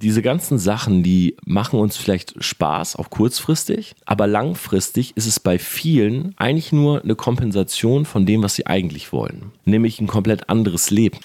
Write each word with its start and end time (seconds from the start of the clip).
Diese 0.00 0.22
ganzen 0.22 0.60
Sachen, 0.60 1.02
die 1.02 1.36
machen 1.44 1.80
uns 1.80 1.96
vielleicht 1.96 2.34
Spaß, 2.38 2.94
auch 2.94 3.10
kurzfristig, 3.10 3.96
aber 4.06 4.28
langfristig 4.28 5.16
ist 5.16 5.26
es 5.26 5.40
bei 5.40 5.58
vielen 5.58 6.34
eigentlich 6.36 6.70
nur 6.70 7.02
eine 7.02 7.16
Kompensation 7.16 8.04
von 8.04 8.24
dem, 8.24 8.44
was 8.44 8.54
sie 8.54 8.64
eigentlich 8.64 9.12
wollen, 9.12 9.50
nämlich 9.64 10.00
ein 10.00 10.06
komplett 10.06 10.48
anderes 10.48 10.90
Leben. 10.90 11.18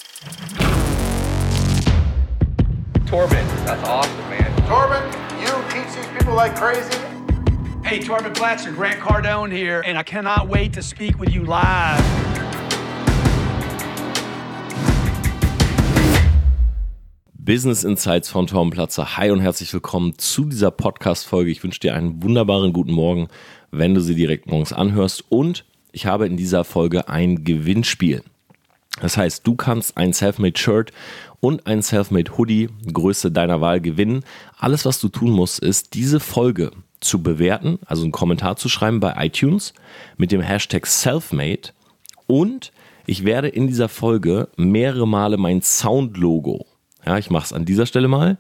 Torben, 3.08 3.38
that's 3.64 3.88
awesome, 3.88 4.12
man. 4.28 4.52
Torben, 4.68 5.04
you 5.40 5.52
teach 5.70 5.94
these 5.94 6.08
people 6.18 6.34
like 6.34 6.56
crazy. 6.56 6.98
Hey, 7.84 8.00
Torben 8.00 8.34
Platzer, 8.34 8.72
Grant 8.72 9.00
Cardone 9.00 9.52
here, 9.52 9.84
and 9.86 10.00
I 10.00 10.04
cannot 10.04 10.50
wait 10.50 10.74
to 10.74 10.82
speak 10.82 11.20
with 11.20 11.30
you 11.30 11.44
live. 11.44 12.33
Business 17.46 17.84
Insights 17.84 18.30
von 18.30 18.48
Tom 18.48 18.70
Platzer. 18.70 19.18
Hi 19.18 19.30
und 19.30 19.42
herzlich 19.42 19.74
willkommen 19.74 20.18
zu 20.18 20.46
dieser 20.46 20.72
Podcast-Folge. 20.72 21.52
Ich 21.52 21.62
wünsche 21.62 21.82
dir 21.82 21.94
einen 21.94 22.24
wunderbaren 22.24 22.72
guten 22.72 22.94
Morgen, 22.94 23.28
wenn 23.70 23.94
du 23.94 24.00
sie 24.00 24.16
direkt 24.16 24.48
morgens 24.48 24.72
anhörst. 24.72 25.26
Und 25.28 25.66
ich 25.92 26.06
habe 26.06 26.26
in 26.26 26.38
dieser 26.38 26.64
Folge 26.64 27.10
ein 27.10 27.44
Gewinnspiel. 27.44 28.24
Das 29.02 29.18
heißt, 29.18 29.46
du 29.46 29.56
kannst 29.56 29.98
ein 29.98 30.14
Selfmade 30.14 30.58
Shirt 30.58 30.94
und 31.42 31.68
ein 31.68 31.82
Selfmade 31.82 32.32
Hoodie, 32.38 32.70
Größe 32.94 33.30
deiner 33.30 33.60
Wahl, 33.60 33.82
gewinnen. 33.82 34.24
Alles, 34.58 34.86
was 34.86 35.02
du 35.02 35.10
tun 35.10 35.32
musst, 35.32 35.60
ist 35.60 35.96
diese 35.96 36.22
Folge 36.22 36.72
zu 37.02 37.22
bewerten, 37.22 37.78
also 37.86 38.04
einen 38.04 38.14
Kommentar 38.14 38.56
zu 38.56 38.70
schreiben 38.70 39.02
bei 39.02 39.16
iTunes 39.18 39.74
mit 40.16 40.32
dem 40.32 40.40
Hashtag 40.40 40.88
Selfmade. 40.88 41.74
Und 42.26 42.72
ich 43.06 43.26
werde 43.26 43.50
in 43.50 43.68
dieser 43.68 43.90
Folge 43.90 44.48
mehrere 44.56 45.06
Male 45.06 45.36
mein 45.36 45.62
Sound-Logo 45.62 46.68
ja, 47.06 47.18
ich 47.18 47.30
mache 47.30 47.46
es 47.46 47.54
an 47.54 47.66
dieser 47.66 47.86
Stelle 47.86 48.08
mal. 48.08 48.38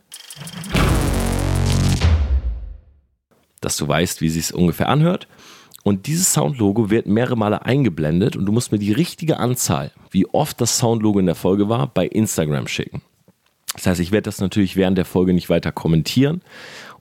Dass 3.61 3.77
du 3.77 3.87
weißt, 3.87 4.21
wie 4.21 4.27
es 4.27 4.33
sich 4.33 4.53
ungefähr 4.53 4.89
anhört. 4.89 5.27
Und 5.83 6.07
dieses 6.07 6.31
Soundlogo 6.31 6.89
wird 6.89 7.07
mehrere 7.07 7.35
Male 7.35 7.65
eingeblendet 7.65 8.37
und 8.37 8.45
du 8.45 8.53
musst 8.53 8.71
mir 8.71 8.79
die 8.79 8.93
richtige 8.93 9.37
Anzahl, 9.37 9.91
wie 10.11 10.25
oft 10.27 10.61
das 10.61 10.77
Soundlogo 10.77 11.19
in 11.19 11.25
der 11.25 11.35
Folge 11.35 11.67
war, 11.67 11.87
bei 11.87 12.07
Instagram 12.07 12.67
schicken. 12.67 13.01
Das 13.73 13.87
heißt, 13.87 13.99
ich 13.99 14.11
werde 14.11 14.23
das 14.23 14.39
natürlich 14.39 14.75
während 14.77 14.97
der 14.97 15.05
Folge 15.05 15.33
nicht 15.33 15.49
weiter 15.49 15.71
kommentieren. 15.71 16.41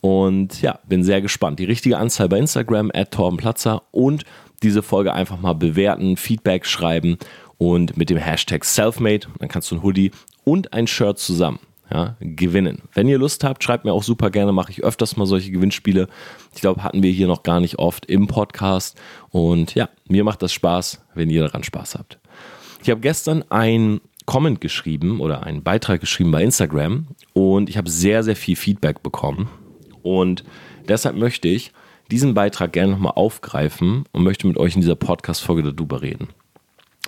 Und 0.01 0.63
ja, 0.63 0.81
bin 0.89 1.05
sehr 1.05 1.21
gespannt. 1.23 1.61
Die 1.61 1.65
richtige 1.65 1.99
Anzahl 1.99 2.29
bei 2.29 2.39
Instagram, 2.39 2.91
at 2.93 3.13
Torbenplatzer 3.13 3.83
und 3.93 4.25
diese 4.65 4.83
Folge 4.83 5.13
einfach 5.13 5.41
mal 5.41 5.53
bewerten, 5.53 6.17
Feedback 6.17 6.67
schreiben 6.67 7.19
und 7.63 7.97
mit 7.97 8.11
dem 8.11 8.19
Hashtag 8.19 8.65
Selfmade, 8.65 9.29
dann 9.39 9.49
kannst 9.49 9.71
du 9.71 9.77
ein 9.77 9.83
Hoodie 9.85 10.11
und 10.43 10.73
ein 10.73 10.89
Shirt 10.89 11.21
zusammen 11.21 11.61
ja, 11.93 12.17
gewinnen. 12.19 12.83
Wenn 12.93 13.07
ihr 13.07 13.19
Lust 13.19 13.45
habt, 13.45 13.63
schreibt 13.63 13.85
mir 13.85 13.93
auch 13.93 14.03
super 14.03 14.31
gerne, 14.31 14.51
mache 14.51 14.73
ich 14.73 14.83
öfters 14.83 15.17
mal 15.17 15.27
solche 15.27 15.53
Gewinnspiele. 15.53 16.09
Ich 16.57 16.61
glaube, 16.61 16.83
hatten 16.83 17.05
wir 17.05 17.13
hier 17.13 17.29
noch 17.29 17.45
gar 17.45 17.61
nicht 17.61 17.79
oft 17.79 18.07
im 18.07 18.27
Podcast. 18.27 19.01
Und 19.31 19.77
ja, 19.77 19.89
mir 20.09 20.25
macht 20.25 20.43
das 20.43 20.53
Spaß, 20.53 21.05
wenn 21.15 21.31
ihr 21.31 21.43
daran 21.43 21.63
Spaß 21.63 21.95
habt. 21.95 22.19
Ich 22.83 22.91
habe 22.91 23.01
gestern 23.01 23.45
ein 23.49 24.01
Comment 24.27 24.61
geschrieben 24.61 25.21
oder 25.21 25.45
einen 25.45 25.63
Beitrag 25.63 26.01
geschrieben 26.01 26.33
bei 26.33 26.43
Instagram 26.43 27.07
und 27.33 27.71
ich 27.71 27.77
habe 27.77 27.91
sehr, 27.91 28.25
sehr 28.25 28.37
viel 28.37 28.57
Feedback 28.57 29.05
bekommen. 29.05 29.49
Und 30.03 30.43
deshalb 30.89 31.15
möchte 31.15 31.47
ich 31.47 31.73
diesen 32.11 32.35
Beitrag 32.35 32.73
gerne 32.73 32.93
nochmal 32.93 33.13
aufgreifen 33.15 34.05
und 34.11 34.25
möchte 34.25 34.49
mit 34.49 34.57
euch 34.57 34.75
in 34.75 34.81
dieser 34.81 34.97
Podcast-Folge 34.97 35.73
darüber 35.73 36.03
reden. 36.03 36.29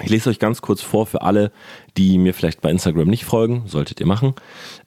Ich 0.02 0.10
lese 0.10 0.28
euch 0.28 0.40
ganz 0.40 0.60
kurz 0.60 0.82
vor 0.82 1.06
für 1.06 1.22
alle, 1.22 1.52
die 1.96 2.18
mir 2.18 2.34
vielleicht 2.34 2.60
bei 2.60 2.70
Instagram 2.70 3.08
nicht 3.08 3.24
folgen, 3.24 3.62
solltet 3.66 4.00
ihr 4.00 4.06
machen, 4.06 4.34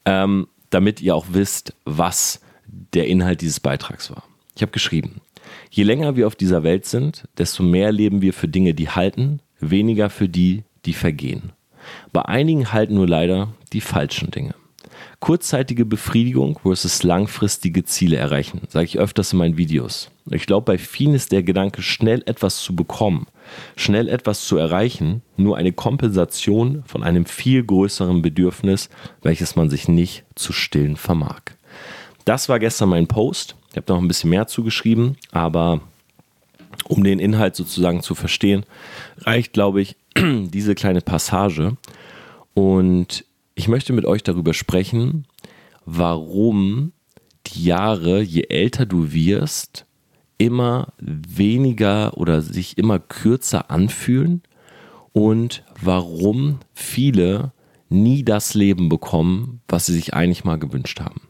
ähm, 0.04 0.48
damit 0.70 1.00
ihr 1.00 1.14
auch 1.14 1.26
wisst, 1.30 1.74
was 1.84 2.40
der 2.66 3.06
Inhalt 3.06 3.40
dieses 3.40 3.60
Beitrags 3.60 4.10
war. 4.10 4.24
Ich 4.54 4.60
habe 4.60 4.72
geschrieben, 4.72 5.22
je 5.70 5.84
länger 5.84 6.16
wir 6.16 6.26
auf 6.26 6.36
dieser 6.36 6.62
Welt 6.62 6.84
sind, 6.84 7.26
desto 7.38 7.62
mehr 7.62 7.90
leben 7.90 8.20
wir 8.20 8.34
für 8.34 8.48
Dinge, 8.48 8.74
die 8.74 8.90
halten, 8.90 9.40
weniger 9.60 10.10
für 10.10 10.28
die, 10.28 10.64
die 10.84 10.92
vergehen. 10.92 11.52
Bei 12.12 12.22
einigen 12.26 12.72
halten 12.72 12.94
nur 12.94 13.08
leider 13.08 13.54
die 13.72 13.80
falschen 13.80 14.30
Dinge. 14.30 14.54
Kurzzeitige 15.20 15.86
Befriedigung 15.86 16.58
versus 16.62 17.02
langfristige 17.02 17.84
Ziele 17.84 18.16
erreichen, 18.16 18.62
sage 18.68 18.84
ich 18.84 18.98
öfters 18.98 19.32
in 19.32 19.38
meinen 19.38 19.56
Videos. 19.56 20.10
Ich 20.30 20.46
glaube, 20.46 20.66
bei 20.66 20.78
vielen 20.78 21.14
ist 21.14 21.32
der 21.32 21.42
Gedanke, 21.42 21.82
schnell 21.82 22.22
etwas 22.26 22.58
zu 22.58 22.76
bekommen, 22.76 23.26
schnell 23.76 24.08
etwas 24.08 24.46
zu 24.46 24.56
erreichen, 24.56 25.22
nur 25.36 25.56
eine 25.56 25.72
Kompensation 25.72 26.82
von 26.86 27.02
einem 27.02 27.26
viel 27.26 27.64
größeren 27.64 28.22
Bedürfnis, 28.22 28.88
welches 29.22 29.56
man 29.56 29.70
sich 29.70 29.88
nicht 29.88 30.24
zu 30.34 30.52
stillen 30.52 30.96
vermag. 30.96 31.40
Das 32.24 32.48
war 32.48 32.58
gestern 32.58 32.90
mein 32.90 33.06
Post. 33.06 33.56
Ich 33.70 33.76
habe 33.76 33.92
noch 33.92 34.00
ein 34.00 34.08
bisschen 34.08 34.30
mehr 34.30 34.46
zugeschrieben, 34.46 35.16
aber 35.30 35.80
um 36.84 37.04
den 37.04 37.18
Inhalt 37.18 37.56
sozusagen 37.56 38.02
zu 38.02 38.14
verstehen, 38.14 38.64
reicht, 39.20 39.52
glaube 39.52 39.80
ich, 39.80 39.96
diese 40.16 40.74
kleine 40.74 41.00
Passage. 41.00 41.76
Und 42.54 43.24
ich 43.54 43.68
möchte 43.68 43.92
mit 43.92 44.04
euch 44.04 44.22
darüber 44.22 44.54
sprechen, 44.54 45.26
warum 45.84 46.92
die 47.46 47.64
Jahre, 47.64 48.20
je 48.20 48.44
älter 48.48 48.86
du 48.86 49.12
wirst, 49.12 49.86
immer 50.38 50.92
weniger 50.98 52.16
oder 52.16 52.40
sich 52.40 52.78
immer 52.78 52.98
kürzer 52.98 53.70
anfühlen 53.70 54.42
und 55.12 55.64
warum 55.82 56.60
viele 56.72 57.52
nie 57.88 58.22
das 58.22 58.54
Leben 58.54 58.88
bekommen, 58.88 59.60
was 59.68 59.86
sie 59.86 59.94
sich 59.94 60.14
eigentlich 60.14 60.44
mal 60.44 60.58
gewünscht 60.58 61.00
haben. 61.00 61.22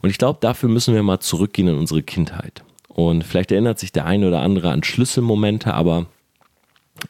Und 0.00 0.10
ich 0.10 0.18
glaube, 0.18 0.38
dafür 0.40 0.68
müssen 0.68 0.94
wir 0.94 1.02
mal 1.02 1.20
zurückgehen 1.20 1.68
in 1.68 1.78
unsere 1.78 2.02
Kindheit. 2.02 2.64
Und 2.88 3.24
vielleicht 3.24 3.52
erinnert 3.52 3.78
sich 3.78 3.92
der 3.92 4.04
eine 4.04 4.28
oder 4.28 4.40
andere 4.40 4.70
an 4.70 4.82
Schlüsselmomente, 4.82 5.72
aber 5.72 6.06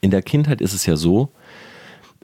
in 0.01 0.11
der 0.11 0.21
Kindheit 0.21 0.61
ist 0.61 0.73
es 0.73 0.85
ja 0.85 0.95
so, 0.95 1.31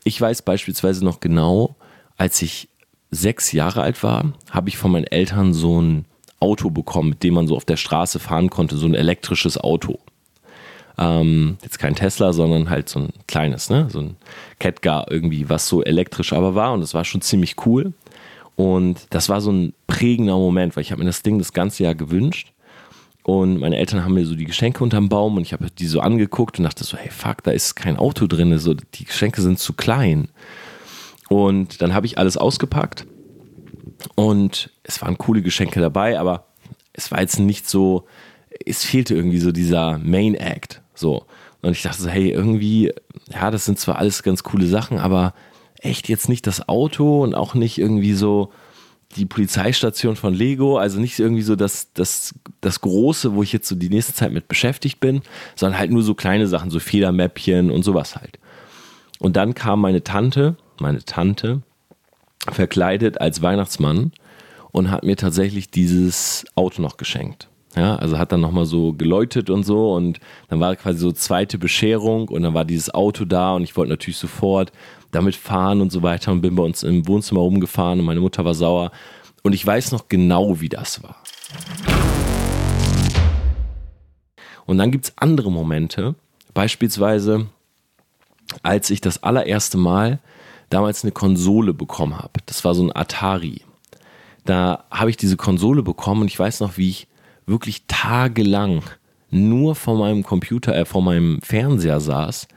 ich 0.03 0.19
weiß 0.19 0.43
beispielsweise 0.43 1.03
noch 1.03 1.19
genau, 1.19 1.75
als 2.17 2.41
ich 2.41 2.69
sechs 3.11 3.51
Jahre 3.51 3.81
alt 3.81 4.03
war, 4.03 4.33
habe 4.51 4.69
ich 4.69 4.77
von 4.77 4.91
meinen 4.91 5.07
Eltern 5.07 5.53
so 5.53 5.81
ein 5.81 6.05
Auto 6.39 6.69
bekommen, 6.69 7.09
mit 7.09 7.23
dem 7.23 7.33
man 7.33 7.47
so 7.47 7.55
auf 7.55 7.65
der 7.65 7.77
Straße 7.77 8.19
fahren 8.19 8.49
konnte, 8.49 8.77
so 8.77 8.87
ein 8.87 8.95
elektrisches 8.95 9.57
Auto. 9.57 9.99
Ähm, 10.97 11.57
jetzt 11.63 11.79
kein 11.79 11.95
Tesla, 11.95 12.33
sondern 12.33 12.69
halt 12.69 12.89
so 12.89 12.99
ein 12.99 13.09
kleines, 13.27 13.69
ne? 13.69 13.87
so 13.89 13.99
ein 13.99 14.15
Catgar 14.59 15.09
irgendwie, 15.09 15.49
was 15.49 15.67
so 15.67 15.83
elektrisch 15.83 16.33
aber 16.33 16.55
war 16.55 16.73
und 16.73 16.81
das 16.81 16.93
war 16.93 17.05
schon 17.05 17.21
ziemlich 17.21 17.55
cool. 17.65 17.93
Und 18.55 19.07
das 19.09 19.29
war 19.29 19.39
so 19.39 19.51
ein 19.51 19.73
prägender 19.87 20.35
Moment, 20.35 20.75
weil 20.75 20.81
ich 20.81 20.91
habe 20.91 20.99
mir 20.99 21.07
das 21.07 21.23
Ding 21.23 21.39
das 21.39 21.53
ganze 21.53 21.83
Jahr 21.83 21.95
gewünscht. 21.95 22.51
Und 23.23 23.59
meine 23.59 23.77
Eltern 23.77 24.03
haben 24.03 24.15
mir 24.15 24.25
so 24.25 24.35
die 24.35 24.45
Geschenke 24.45 24.83
unterm 24.83 25.07
Baum 25.07 25.37
und 25.37 25.43
ich 25.43 25.53
habe 25.53 25.67
die 25.69 25.87
so 25.87 26.01
angeguckt 26.01 26.57
und 26.57 26.65
dachte 26.65 26.83
so, 26.83 26.97
hey 26.97 27.09
fuck, 27.09 27.43
da 27.43 27.51
ist 27.51 27.75
kein 27.75 27.95
Auto 27.95 28.27
drin, 28.27 28.57
so, 28.57 28.73
die 28.73 29.05
Geschenke 29.05 29.41
sind 29.41 29.59
zu 29.59 29.73
klein. 29.73 30.29
Und 31.29 31.81
dann 31.81 31.93
habe 31.93 32.07
ich 32.07 32.17
alles 32.17 32.37
ausgepackt 32.37 33.05
und 34.15 34.71
es 34.83 35.01
waren 35.01 35.17
coole 35.17 35.41
Geschenke 35.41 35.79
dabei, 35.79 36.19
aber 36.19 36.45
es 36.93 37.11
war 37.11 37.21
jetzt 37.21 37.39
nicht 37.39 37.69
so, 37.69 38.05
es 38.65 38.83
fehlte 38.83 39.15
irgendwie 39.15 39.39
so 39.39 39.51
dieser 39.51 39.97
Main 39.97 40.35
Act. 40.35 40.81
So. 40.93 41.25
Und 41.61 41.71
ich 41.71 41.81
dachte 41.81 42.01
so, 42.01 42.09
hey, 42.09 42.31
irgendwie, 42.31 42.91
ja, 43.31 43.51
das 43.51 43.65
sind 43.65 43.79
zwar 43.79 43.97
alles 43.97 44.23
ganz 44.23 44.43
coole 44.43 44.67
Sachen, 44.67 44.97
aber 44.97 45.33
echt 45.79 46.09
jetzt 46.09 46.29
nicht 46.29 46.47
das 46.47 46.67
Auto 46.67 47.23
und 47.23 47.35
auch 47.35 47.53
nicht 47.53 47.77
irgendwie 47.77 48.13
so 48.13 48.51
die 49.15 49.25
Polizeistation 49.25 50.15
von 50.15 50.33
Lego, 50.33 50.77
also 50.77 50.99
nicht 50.99 51.17
irgendwie 51.17 51.41
so 51.41 51.55
das, 51.55 51.91
das, 51.93 52.35
das 52.61 52.81
Große, 52.81 53.33
wo 53.33 53.41
ich 53.41 53.51
jetzt 53.51 53.67
so 53.67 53.75
die 53.75 53.89
nächste 53.89 54.13
Zeit 54.13 54.31
mit 54.31 54.47
beschäftigt 54.47 54.99
bin, 54.99 55.21
sondern 55.55 55.79
halt 55.79 55.91
nur 55.91 56.03
so 56.03 56.13
kleine 56.13 56.47
Sachen, 56.47 56.69
so 56.69 56.79
Federmäppchen 56.79 57.71
und 57.71 57.83
sowas 57.83 58.15
halt. 58.15 58.39
Und 59.17 59.35
dann 59.35 59.55
kam 59.55 59.81
meine 59.81 60.03
Tante, 60.03 60.57
meine 60.79 61.03
Tante, 61.03 61.61
verkleidet 62.51 63.19
als 63.19 63.41
Weihnachtsmann 63.41 64.11
und 64.71 64.91
hat 64.91 65.03
mir 65.03 65.15
tatsächlich 65.15 65.71
dieses 65.71 66.45
Auto 66.55 66.81
noch 66.81 66.97
geschenkt. 66.97 67.47
Ja, 67.75 67.97
also 67.97 68.17
hat 68.17 68.31
dann 68.31 68.41
nochmal 68.41 68.65
so 68.65 68.93
geläutet 68.93 69.49
und 69.51 69.63
so 69.63 69.93
und 69.93 70.19
dann 70.49 70.59
war 70.59 70.75
quasi 70.75 70.99
so 70.99 71.11
zweite 71.11 71.59
Bescherung 71.59 72.27
und 72.27 72.41
dann 72.41 72.55
war 72.55 72.65
dieses 72.65 72.93
Auto 72.93 73.25
da 73.25 73.53
und 73.53 73.63
ich 73.63 73.77
wollte 73.77 73.91
natürlich 73.91 74.17
sofort 74.17 74.71
damit 75.11 75.35
fahren 75.35 75.79
und 75.79 75.91
so 75.91 76.01
weiter 76.01 76.31
und 76.31 76.41
bin 76.41 76.55
bei 76.55 76.63
uns 76.63 76.81
im 76.81 77.07
Wohnzimmer 77.07 77.41
rumgefahren 77.41 77.99
und 77.99 78.05
meine 78.05 78.21
Mutter 78.21 78.43
war 78.43 78.55
sauer 78.55 78.91
und 79.43 79.53
ich 79.53 79.65
weiß 79.65 79.91
noch 79.91 80.07
genau, 80.07 80.59
wie 80.61 80.69
das 80.69 81.03
war. 81.03 81.15
Und 84.65 84.77
dann 84.77 84.91
gibt 84.91 85.05
es 85.05 85.13
andere 85.17 85.51
Momente, 85.51 86.15
beispielsweise 86.53 87.47
als 88.63 88.89
ich 88.89 88.99
das 88.99 89.21
allererste 89.21 89.77
Mal 89.77 90.19
damals 90.69 91.03
eine 91.03 91.11
Konsole 91.11 91.73
bekommen 91.73 92.17
habe. 92.17 92.39
Das 92.45 92.63
war 92.65 92.73
so 92.75 92.83
ein 92.83 92.95
Atari. 92.95 93.61
Da 94.45 94.85
habe 94.91 95.09
ich 95.09 95.17
diese 95.17 95.37
Konsole 95.37 95.83
bekommen 95.83 96.21
und 96.21 96.27
ich 96.27 96.39
weiß 96.39 96.59
noch, 96.61 96.77
wie 96.77 96.89
ich 96.89 97.07
wirklich 97.45 97.83
tagelang 97.87 98.83
nur 99.31 99.75
vor 99.75 99.97
meinem 99.97 100.23
Computer, 100.23 100.75
äh, 100.75 100.85
vor 100.85 101.01
meinem 101.01 101.41
Fernseher 101.41 101.99
saß 101.99 102.47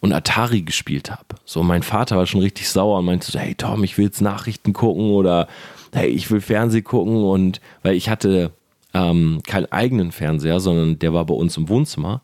und 0.00 0.12
Atari 0.12 0.62
gespielt 0.62 1.10
habe. 1.10 1.36
So, 1.44 1.62
mein 1.62 1.82
Vater 1.82 2.16
war 2.16 2.26
schon 2.26 2.40
richtig 2.40 2.68
sauer 2.68 2.98
und 2.98 3.06
meinte 3.06 3.30
so, 3.30 3.38
hey 3.38 3.54
Tom, 3.54 3.84
ich 3.84 3.98
will 3.98 4.06
jetzt 4.06 4.20
Nachrichten 4.20 4.72
gucken 4.72 5.10
oder 5.10 5.48
hey, 5.92 6.08
ich 6.08 6.30
will 6.30 6.40
Fernsehen 6.40 6.84
gucken 6.84 7.24
und 7.24 7.60
weil 7.82 7.94
ich 7.94 8.08
hatte 8.08 8.52
ähm, 8.94 9.40
keinen 9.46 9.70
eigenen 9.72 10.12
Fernseher, 10.12 10.60
sondern 10.60 10.98
der 10.98 11.14
war 11.14 11.24
bei 11.24 11.34
uns 11.34 11.56
im 11.56 11.68
Wohnzimmer 11.68 12.22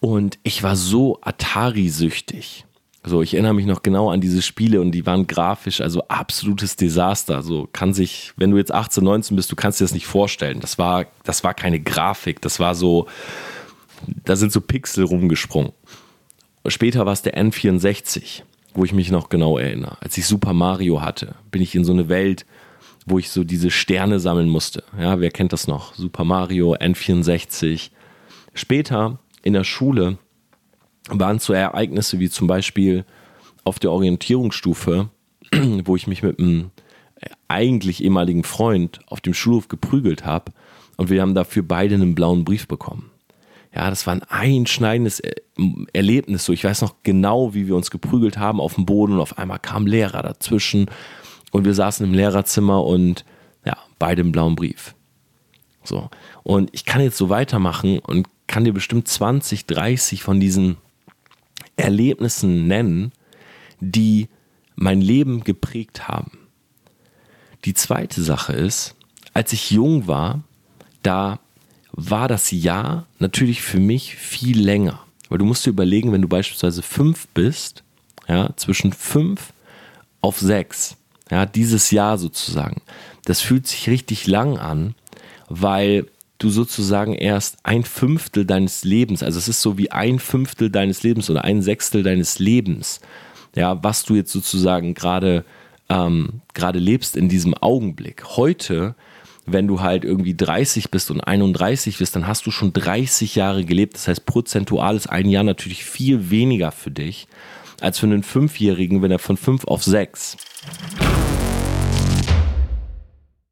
und 0.00 0.38
ich 0.42 0.62
war 0.62 0.76
so 0.76 1.18
Atari-süchtig. 1.22 2.64
So, 3.06 3.20
ich 3.20 3.34
erinnere 3.34 3.52
mich 3.52 3.66
noch 3.66 3.82
genau 3.82 4.10
an 4.10 4.22
diese 4.22 4.40
Spiele 4.40 4.80
und 4.80 4.92
die 4.92 5.04
waren 5.04 5.26
grafisch, 5.26 5.82
also 5.82 6.08
absolutes 6.08 6.76
Desaster. 6.76 7.42
So 7.42 7.68
kann 7.70 7.92
sich, 7.92 8.32
wenn 8.36 8.50
du 8.50 8.56
jetzt 8.56 8.72
18, 8.72 9.04
19 9.04 9.36
bist, 9.36 9.52
du 9.52 9.56
kannst 9.56 9.78
dir 9.78 9.84
das 9.84 9.92
nicht 9.92 10.06
vorstellen. 10.06 10.60
Das 10.60 10.78
war, 10.78 11.04
das 11.22 11.44
war 11.44 11.52
keine 11.52 11.80
Grafik, 11.80 12.40
das 12.40 12.60
war 12.60 12.74
so, 12.74 13.06
da 14.24 14.36
sind 14.36 14.52
so 14.52 14.62
Pixel 14.62 15.04
rumgesprungen. 15.04 15.72
Später 16.66 17.04
war 17.04 17.12
es 17.12 17.20
der 17.20 17.36
N64, 17.36 18.42
wo 18.72 18.84
ich 18.86 18.94
mich 18.94 19.10
noch 19.10 19.28
genau 19.28 19.58
erinnere. 19.58 19.98
Als 20.00 20.16
ich 20.16 20.26
Super 20.26 20.54
Mario 20.54 21.02
hatte, 21.02 21.34
bin 21.50 21.60
ich 21.60 21.74
in 21.74 21.84
so 21.84 21.92
eine 21.92 22.08
Welt, 22.08 22.46
wo 23.04 23.18
ich 23.18 23.28
so 23.28 23.44
diese 23.44 23.70
Sterne 23.70 24.18
sammeln 24.18 24.48
musste. 24.48 24.82
Ja, 24.98 25.20
wer 25.20 25.30
kennt 25.30 25.52
das 25.52 25.68
noch? 25.68 25.94
Super 25.94 26.24
Mario, 26.24 26.74
N64. 26.74 27.90
Später 28.54 29.18
in 29.42 29.52
der 29.52 29.64
Schule 29.64 30.16
waren 31.08 31.38
so 31.38 31.52
Ereignisse 31.52 32.18
wie 32.18 32.30
zum 32.30 32.46
Beispiel 32.46 33.04
auf 33.64 33.78
der 33.78 33.92
Orientierungsstufe, 33.92 35.08
wo 35.84 35.96
ich 35.96 36.06
mich 36.06 36.22
mit 36.22 36.38
einem 36.38 36.70
eigentlich 37.48 38.02
ehemaligen 38.02 38.44
Freund 38.44 39.00
auf 39.06 39.20
dem 39.20 39.34
Schulhof 39.34 39.68
geprügelt 39.68 40.24
habe 40.24 40.52
und 40.96 41.10
wir 41.10 41.22
haben 41.22 41.34
dafür 41.34 41.62
beide 41.62 41.94
einen 41.94 42.14
blauen 42.14 42.44
Brief 42.44 42.68
bekommen. 42.68 43.10
Ja, 43.74 43.90
das 43.90 44.06
war 44.06 44.14
ein 44.14 44.22
einschneidendes 44.22 45.20
Erlebnis. 45.92 46.44
So, 46.44 46.52
ich 46.52 46.62
weiß 46.62 46.82
noch 46.82 46.94
genau, 47.02 47.54
wie 47.54 47.66
wir 47.66 47.74
uns 47.74 47.90
geprügelt 47.90 48.38
haben 48.38 48.60
auf 48.60 48.74
dem 48.74 48.86
Boden 48.86 49.14
und 49.14 49.20
auf 49.20 49.36
einmal 49.36 49.58
kam 49.58 49.86
Lehrer 49.86 50.22
dazwischen 50.22 50.86
und 51.50 51.64
wir 51.64 51.74
saßen 51.74 52.06
im 52.06 52.14
Lehrerzimmer 52.14 52.84
und 52.84 53.24
ja, 53.64 53.76
beide 53.98 54.22
einen 54.22 54.32
blauen 54.32 54.54
Brief. 54.54 54.94
So. 55.82 56.08
Und 56.44 56.70
ich 56.72 56.84
kann 56.84 57.02
jetzt 57.02 57.16
so 57.16 57.30
weitermachen 57.30 57.98
und 57.98 58.28
kann 58.46 58.64
dir 58.64 58.72
bestimmt 58.72 59.08
20, 59.08 59.66
30 59.66 60.22
von 60.22 60.38
diesen 60.38 60.76
Erlebnissen 61.76 62.66
nennen, 62.66 63.12
die 63.80 64.28
mein 64.76 65.00
Leben 65.00 65.44
geprägt 65.44 66.08
haben. 66.08 66.38
Die 67.64 67.74
zweite 67.74 68.22
Sache 68.22 68.52
ist, 68.52 68.94
als 69.32 69.52
ich 69.52 69.70
jung 69.70 70.06
war, 70.06 70.42
da 71.02 71.40
war 71.92 72.28
das 72.28 72.50
Jahr 72.50 73.06
natürlich 73.18 73.62
für 73.62 73.80
mich 73.80 74.16
viel 74.16 74.60
länger. 74.60 75.00
Weil 75.28 75.38
du 75.38 75.44
musst 75.44 75.64
dir 75.64 75.70
überlegen, 75.70 76.12
wenn 76.12 76.22
du 76.22 76.28
beispielsweise 76.28 76.82
fünf 76.82 77.28
bist, 77.28 77.82
ja, 78.28 78.50
zwischen 78.56 78.92
fünf 78.92 79.52
auf 80.20 80.38
sechs, 80.38 80.96
ja, 81.30 81.46
dieses 81.46 81.90
Jahr 81.90 82.18
sozusagen, 82.18 82.82
das 83.24 83.40
fühlt 83.40 83.66
sich 83.66 83.88
richtig 83.88 84.26
lang 84.26 84.58
an, 84.58 84.94
weil 85.48 86.06
du 86.38 86.50
sozusagen 86.50 87.14
erst 87.14 87.58
ein 87.62 87.84
Fünftel 87.84 88.44
deines 88.44 88.84
Lebens, 88.84 89.22
also 89.22 89.38
es 89.38 89.48
ist 89.48 89.62
so 89.62 89.78
wie 89.78 89.90
ein 89.90 90.18
Fünftel 90.18 90.70
deines 90.70 91.02
Lebens 91.02 91.30
oder 91.30 91.44
ein 91.44 91.62
Sechstel 91.62 92.02
deines 92.02 92.38
Lebens, 92.38 93.00
ja, 93.54 93.82
was 93.82 94.04
du 94.04 94.14
jetzt 94.14 94.32
sozusagen 94.32 94.94
gerade 94.94 95.44
ähm, 95.88 96.40
gerade 96.54 96.78
lebst 96.78 97.16
in 97.16 97.28
diesem 97.28 97.54
Augenblick. 97.54 98.24
Heute 98.36 98.94
wenn 99.46 99.66
du 99.66 99.80
halt 99.80 100.04
irgendwie 100.04 100.34
30 100.34 100.90
bist 100.90 101.10
und 101.10 101.20
31 101.20 101.98
bist, 101.98 102.16
dann 102.16 102.26
hast 102.26 102.46
du 102.46 102.50
schon 102.50 102.72
30 102.72 103.34
Jahre 103.34 103.64
gelebt. 103.64 103.94
Das 103.94 104.08
heißt, 104.08 104.26
prozentual 104.26 104.96
ist 104.96 105.08
ein 105.08 105.28
Jahr 105.28 105.44
natürlich 105.44 105.84
viel 105.84 106.30
weniger 106.30 106.72
für 106.72 106.90
dich 106.90 107.28
als 107.80 107.98
für 107.98 108.06
einen 108.06 108.22
Fünfjährigen, 108.22 109.02
wenn 109.02 109.10
er 109.10 109.18
von 109.18 109.36
5 109.36 109.64
auf 109.66 109.82
6. 109.82 110.36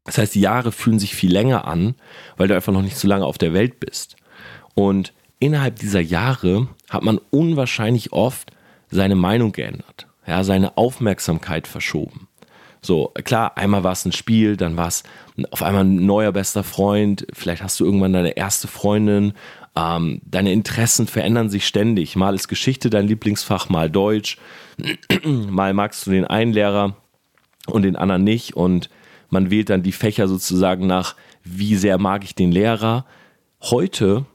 Das 0.05 0.17
heißt, 0.17 0.35
die 0.35 0.41
Jahre 0.41 0.71
fühlen 0.71 0.99
sich 0.99 1.15
viel 1.15 1.31
länger 1.31 1.67
an, 1.67 1.95
weil 2.37 2.47
du 2.47 2.55
einfach 2.55 2.73
noch 2.73 2.81
nicht 2.81 2.97
so 2.97 3.07
lange 3.07 3.25
auf 3.25 3.37
der 3.37 3.53
Welt 3.53 3.79
bist. 3.79 4.17
Und 4.75 5.13
innerhalb 5.39 5.79
dieser 5.79 6.01
Jahre 6.01 6.67
hat 6.89 7.03
man 7.03 7.19
unwahrscheinlich 7.29 8.11
oft 8.11 8.51
seine 8.89 9.15
Meinung 9.15 9.51
geändert, 9.51 10.07
ja, 10.27 10.43
seine 10.43 10.77
Aufmerksamkeit 10.77 11.67
verschoben. 11.67 12.27
So, 12.81 13.13
klar, 13.23 13.57
einmal 13.57 13.85
war 13.85 13.93
es 13.93 14.05
ein 14.05 14.11
Spiel, 14.11 14.57
dann 14.57 14.75
war 14.75 14.89
es 14.89 15.03
auf 15.51 15.63
einmal 15.63 15.85
ein 15.85 16.05
neuer 16.05 16.33
bester 16.33 16.63
Freund, 16.63 17.25
vielleicht 17.31 17.63
hast 17.63 17.79
du 17.79 17.85
irgendwann 17.85 18.11
deine 18.11 18.35
erste 18.35 18.67
Freundin, 18.67 19.33
ähm, 19.75 20.21
deine 20.25 20.51
Interessen 20.51 21.07
verändern 21.07 21.49
sich 21.49 21.65
ständig. 21.65 22.17
Mal 22.17 22.35
ist 22.35 22.49
Geschichte 22.49 22.89
dein 22.89 23.07
Lieblingsfach, 23.07 23.69
mal 23.69 23.89
Deutsch, 23.89 24.37
mal 25.23 25.73
magst 25.73 26.05
du 26.05 26.11
den 26.11 26.25
einen 26.25 26.51
Lehrer 26.51 26.97
und 27.67 27.83
den 27.83 27.95
anderen 27.95 28.25
nicht 28.25 28.55
und 28.55 28.89
man 29.33 29.49
wählt 29.49 29.69
dann 29.69 29.83
die 29.83 29.91
Fächer 29.91 30.27
sozusagen 30.27 30.87
nach, 30.87 31.15
wie 31.43 31.75
sehr 31.75 31.97
mag 31.97 32.23
ich 32.23 32.35
den 32.35 32.51
Lehrer. 32.51 33.05
Heute 33.61 34.25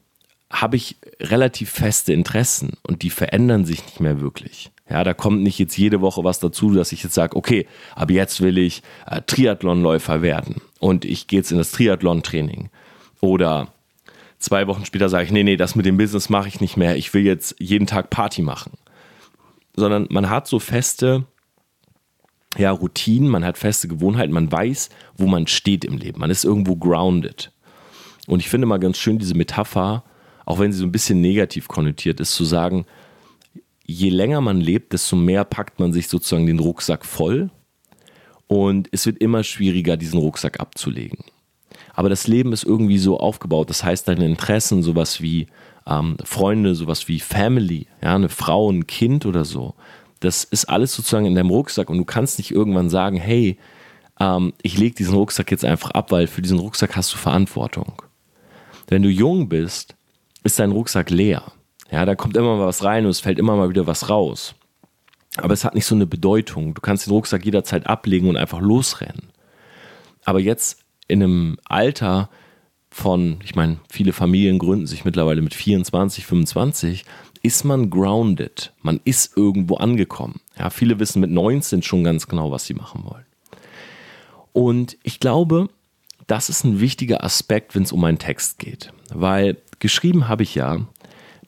habe 0.50 0.76
ich 0.76 0.96
relativ 1.20 1.70
feste 1.70 2.12
Interessen 2.12 2.72
und 2.82 3.02
die 3.02 3.10
verändern 3.10 3.64
sich 3.64 3.84
nicht 3.84 4.00
mehr 4.00 4.20
wirklich. 4.20 4.70
Ja, 4.90 5.04
da 5.04 5.14
kommt 5.14 5.42
nicht 5.42 5.58
jetzt 5.58 5.76
jede 5.76 6.00
Woche 6.00 6.24
was 6.24 6.40
dazu, 6.40 6.74
dass 6.74 6.92
ich 6.92 7.02
jetzt 7.02 7.14
sage, 7.14 7.36
okay, 7.36 7.66
aber 7.94 8.12
jetzt 8.12 8.40
will 8.40 8.58
ich 8.58 8.82
äh, 9.06 9.20
Triathlonläufer 9.26 10.20
werden 10.22 10.62
und 10.80 11.04
ich 11.04 11.26
gehe 11.26 11.40
jetzt 11.40 11.52
in 11.52 11.58
das 11.58 11.72
Triathlon-Training. 11.72 12.70
Oder 13.20 13.68
zwei 14.38 14.66
Wochen 14.66 14.84
später 14.84 15.08
sage 15.08 15.24
ich, 15.24 15.30
nee, 15.30 15.44
nee, 15.44 15.56
das 15.56 15.76
mit 15.76 15.86
dem 15.86 15.98
Business 15.98 16.28
mache 16.30 16.48
ich 16.48 16.60
nicht 16.60 16.76
mehr, 16.76 16.96
ich 16.96 17.12
will 17.14 17.22
jetzt 17.22 17.54
jeden 17.58 17.86
Tag 17.86 18.10
Party 18.10 18.42
machen. 18.42 18.72
Sondern 19.76 20.06
man 20.10 20.30
hat 20.30 20.48
so 20.48 20.58
feste 20.58 21.24
ja, 22.56 22.70
Routinen, 22.70 23.28
man 23.28 23.44
hat 23.44 23.58
feste 23.58 23.88
Gewohnheiten, 23.88 24.32
man 24.32 24.50
weiß, 24.50 24.88
wo 25.16 25.26
man 25.26 25.46
steht 25.46 25.84
im 25.84 25.98
Leben. 25.98 26.20
Man 26.20 26.30
ist 26.30 26.44
irgendwo 26.44 26.76
grounded. 26.76 27.52
Und 28.26 28.40
ich 28.40 28.48
finde 28.48 28.66
mal 28.66 28.78
ganz 28.78 28.98
schön 28.98 29.18
diese 29.18 29.34
Metapher, 29.34 30.04
auch 30.46 30.58
wenn 30.58 30.72
sie 30.72 30.78
so 30.78 30.86
ein 30.86 30.92
bisschen 30.92 31.20
negativ 31.20 31.68
konnotiert 31.68 32.20
ist, 32.20 32.34
zu 32.34 32.44
sagen, 32.44 32.86
je 33.84 34.10
länger 34.10 34.40
man 34.40 34.60
lebt, 34.60 34.92
desto 34.92 35.16
mehr 35.16 35.44
packt 35.44 35.78
man 35.78 35.92
sich 35.92 36.08
sozusagen 36.08 36.46
den 36.46 36.58
Rucksack 36.58 37.04
voll 37.04 37.50
und 38.46 38.88
es 38.92 39.06
wird 39.06 39.18
immer 39.18 39.44
schwieriger, 39.44 39.96
diesen 39.96 40.18
Rucksack 40.18 40.60
abzulegen. 40.60 41.24
Aber 41.94 42.08
das 42.08 42.26
Leben 42.26 42.52
ist 42.52 42.64
irgendwie 42.64 42.98
so 42.98 43.18
aufgebaut, 43.18 43.70
das 43.70 43.84
heißt, 43.84 44.08
deine 44.08 44.26
Interessen, 44.26 44.82
sowas 44.82 45.20
wie 45.20 45.48
ähm, 45.86 46.16
Freunde, 46.24 46.74
sowas 46.74 47.08
wie 47.08 47.20
Family, 47.20 47.86
ja, 48.02 48.14
eine 48.14 48.28
Frau, 48.28 48.70
ein 48.70 48.86
Kind 48.86 49.26
oder 49.26 49.44
so, 49.44 49.74
das 50.20 50.44
ist 50.44 50.66
alles 50.66 50.94
sozusagen 50.94 51.26
in 51.26 51.34
deinem 51.34 51.50
Rucksack 51.50 51.90
und 51.90 51.98
du 51.98 52.04
kannst 52.04 52.38
nicht 52.38 52.50
irgendwann 52.50 52.90
sagen, 52.90 53.16
hey, 53.16 53.58
ähm, 54.20 54.52
ich 54.62 54.78
lege 54.78 54.94
diesen 54.94 55.14
Rucksack 55.14 55.50
jetzt 55.50 55.64
einfach 55.64 55.90
ab, 55.92 56.10
weil 56.10 56.26
für 56.26 56.42
diesen 56.42 56.58
Rucksack 56.58 56.96
hast 56.96 57.12
du 57.12 57.16
Verantwortung. 57.16 58.02
Wenn 58.88 59.02
du 59.02 59.08
jung 59.08 59.48
bist, 59.48 59.94
ist 60.44 60.58
dein 60.58 60.72
Rucksack 60.72 61.10
leer. 61.10 61.52
Ja, 61.90 62.04
da 62.04 62.14
kommt 62.14 62.36
immer 62.36 62.56
mal 62.56 62.66
was 62.66 62.84
rein 62.84 63.04
und 63.04 63.10
es 63.10 63.20
fällt 63.20 63.38
immer 63.38 63.56
mal 63.56 63.70
wieder 63.70 63.86
was 63.86 64.08
raus. 64.10 64.54
Aber 65.36 65.54
es 65.54 65.64
hat 65.64 65.74
nicht 65.74 65.86
so 65.86 65.94
eine 65.94 66.06
Bedeutung. 66.06 66.74
Du 66.74 66.80
kannst 66.80 67.06
den 67.06 67.12
Rucksack 67.12 67.44
jederzeit 67.44 67.86
ablegen 67.86 68.28
und 68.28 68.36
einfach 68.36 68.60
losrennen. 68.60 69.28
Aber 70.24 70.40
jetzt 70.40 70.80
in 71.06 71.22
einem 71.22 71.56
Alter 71.64 72.28
von, 72.90 73.38
ich 73.44 73.54
meine, 73.54 73.78
viele 73.90 74.12
Familien 74.12 74.58
gründen 74.58 74.86
sich 74.86 75.04
mittlerweile 75.04 75.42
mit 75.42 75.54
24, 75.54 76.26
25, 76.26 77.04
ist 77.48 77.64
man 77.64 77.88
grounded. 77.88 78.74
Man 78.82 79.00
ist 79.04 79.34
irgendwo 79.34 79.76
angekommen. 79.76 80.42
Ja, 80.58 80.68
viele 80.68 80.98
wissen 80.98 81.20
mit 81.20 81.30
19 81.30 81.82
schon 81.82 82.04
ganz 82.04 82.28
genau, 82.28 82.50
was 82.50 82.66
sie 82.66 82.74
machen 82.74 83.04
wollen. 83.06 83.24
Und 84.52 84.98
ich 85.02 85.18
glaube, 85.18 85.70
das 86.26 86.50
ist 86.50 86.64
ein 86.64 86.78
wichtiger 86.78 87.24
Aspekt, 87.24 87.74
wenn 87.74 87.84
es 87.84 87.92
um 87.92 88.04
einen 88.04 88.18
Text 88.18 88.58
geht. 88.58 88.92
Weil 89.08 89.56
geschrieben 89.78 90.28
habe 90.28 90.42
ich 90.42 90.54
ja, 90.54 90.80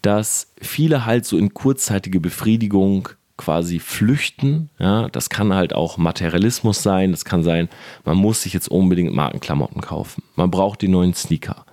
dass 0.00 0.54
viele 0.62 1.04
halt 1.04 1.26
so 1.26 1.36
in 1.36 1.52
kurzzeitige 1.52 2.18
Befriedigung 2.18 3.10
quasi 3.36 3.78
flüchten. 3.78 4.70
Ja, 4.78 5.10
das 5.10 5.28
kann 5.28 5.52
halt 5.52 5.74
auch 5.74 5.98
Materialismus 5.98 6.82
sein. 6.82 7.10
Das 7.10 7.26
kann 7.26 7.42
sein, 7.42 7.68
man 8.06 8.16
muss 8.16 8.40
sich 8.40 8.54
jetzt 8.54 8.68
unbedingt 8.68 9.14
Markenklamotten 9.14 9.82
kaufen. 9.82 10.22
Man 10.34 10.50
braucht 10.50 10.80
die 10.80 10.88
neuen 10.88 11.12
Sneaker. 11.12 11.66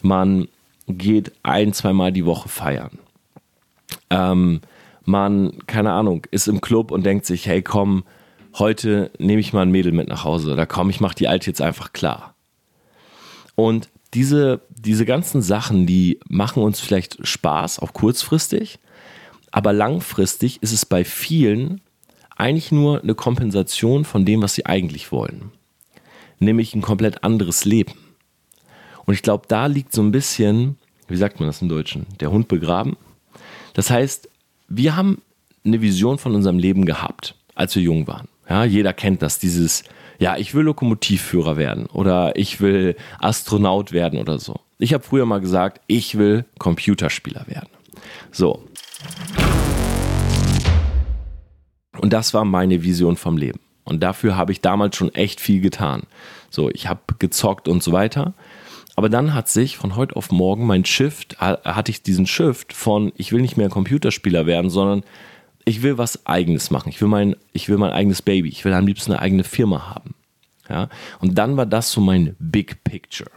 Man 0.00 0.46
geht 0.86 1.32
ein, 1.42 1.72
zweimal 1.72 2.12
die 2.12 2.24
Woche 2.24 2.48
feiern. 2.48 3.00
Ähm, 4.10 4.60
man, 5.04 5.58
keine 5.66 5.92
Ahnung, 5.92 6.26
ist 6.30 6.48
im 6.48 6.60
Club 6.60 6.90
und 6.90 7.04
denkt 7.04 7.26
sich, 7.26 7.46
hey 7.46 7.62
komm, 7.62 8.04
heute 8.58 9.10
nehme 9.18 9.40
ich 9.40 9.52
mal 9.52 9.62
ein 9.62 9.70
Mädel 9.70 9.92
mit 9.92 10.08
nach 10.08 10.24
Hause. 10.24 10.52
Oder 10.52 10.66
komm, 10.66 10.90
ich 10.90 11.00
mache 11.00 11.16
die 11.16 11.28
Alte 11.28 11.48
jetzt 11.48 11.60
einfach 11.60 11.92
klar. 11.92 12.34
Und 13.54 13.88
diese, 14.14 14.60
diese 14.70 15.04
ganzen 15.04 15.42
Sachen, 15.42 15.86
die 15.86 16.20
machen 16.28 16.62
uns 16.62 16.80
vielleicht 16.80 17.26
Spaß, 17.26 17.80
auch 17.80 17.92
kurzfristig, 17.92 18.78
aber 19.50 19.72
langfristig 19.72 20.62
ist 20.62 20.72
es 20.72 20.86
bei 20.86 21.04
vielen 21.04 21.80
eigentlich 22.36 22.72
nur 22.72 23.02
eine 23.02 23.14
Kompensation 23.14 24.04
von 24.04 24.24
dem, 24.24 24.42
was 24.42 24.54
sie 24.54 24.66
eigentlich 24.66 25.12
wollen. 25.12 25.52
Nämlich 26.40 26.74
ein 26.74 26.82
komplett 26.82 27.22
anderes 27.22 27.64
Leben. 27.64 27.92
Und 29.04 29.14
ich 29.14 29.22
glaube, 29.22 29.46
da 29.48 29.66
liegt 29.66 29.92
so 29.92 30.02
ein 30.02 30.10
bisschen, 30.10 30.76
wie 31.06 31.16
sagt 31.16 31.38
man 31.38 31.48
das 31.48 31.62
im 31.62 31.68
Deutschen, 31.68 32.06
der 32.20 32.32
Hund 32.32 32.48
begraben. 32.48 32.96
Das 33.74 33.90
heißt, 33.90 34.30
wir 34.68 34.96
haben 34.96 35.20
eine 35.64 35.82
Vision 35.82 36.16
von 36.16 36.34
unserem 36.34 36.58
Leben 36.58 36.86
gehabt, 36.86 37.34
als 37.54 37.76
wir 37.76 37.82
jung 37.82 38.06
waren. 38.06 38.28
Ja, 38.48 38.64
jeder 38.64 38.92
kennt 38.92 39.20
das, 39.20 39.38
dieses, 39.38 39.84
ja, 40.18 40.36
ich 40.36 40.54
will 40.54 40.62
Lokomotivführer 40.64 41.56
werden 41.56 41.86
oder 41.86 42.36
ich 42.36 42.60
will 42.60 42.96
Astronaut 43.18 43.92
werden 43.92 44.18
oder 44.18 44.38
so. 44.38 44.60
Ich 44.78 44.94
habe 44.94 45.04
früher 45.04 45.26
mal 45.26 45.40
gesagt, 45.40 45.80
ich 45.86 46.16
will 46.16 46.44
Computerspieler 46.58 47.46
werden. 47.46 47.68
So. 48.30 48.62
Und 51.98 52.12
das 52.12 52.34
war 52.34 52.44
meine 52.44 52.82
Vision 52.82 53.16
vom 53.16 53.36
Leben. 53.36 53.60
Und 53.84 54.02
dafür 54.02 54.36
habe 54.36 54.52
ich 54.52 54.60
damals 54.60 54.96
schon 54.96 55.14
echt 55.14 55.40
viel 55.40 55.60
getan. 55.60 56.02
So, 56.50 56.70
ich 56.70 56.88
habe 56.88 57.00
gezockt 57.18 57.68
und 57.68 57.82
so 57.82 57.92
weiter. 57.92 58.34
Aber 58.96 59.08
dann 59.08 59.34
hat 59.34 59.48
sich 59.48 59.76
von 59.76 59.96
heute 59.96 60.16
auf 60.16 60.30
morgen 60.30 60.66
mein 60.66 60.84
Shift, 60.84 61.40
hatte 61.40 61.90
ich 61.90 62.02
diesen 62.02 62.26
Shift 62.26 62.72
von, 62.72 63.12
ich 63.16 63.32
will 63.32 63.42
nicht 63.42 63.56
mehr 63.56 63.68
Computerspieler 63.68 64.46
werden, 64.46 64.70
sondern 64.70 65.02
ich 65.64 65.82
will 65.82 65.98
was 65.98 66.26
Eigenes 66.26 66.70
machen. 66.70 66.90
Ich 66.90 67.00
will 67.00 67.08
mein, 67.08 67.34
ich 67.52 67.68
will 67.68 67.78
mein 67.78 67.90
eigenes 67.90 68.22
Baby. 68.22 68.50
Ich 68.50 68.64
will 68.64 68.72
am 68.72 68.86
liebsten 68.86 69.12
eine 69.12 69.22
eigene 69.22 69.44
Firma 69.44 69.90
haben. 69.90 70.14
Ja? 70.68 70.88
Und 71.20 71.36
dann 71.38 71.56
war 71.56 71.66
das 71.66 71.90
so 71.90 72.00
mein 72.00 72.36
Big 72.38 72.84
Picture. 72.84 73.30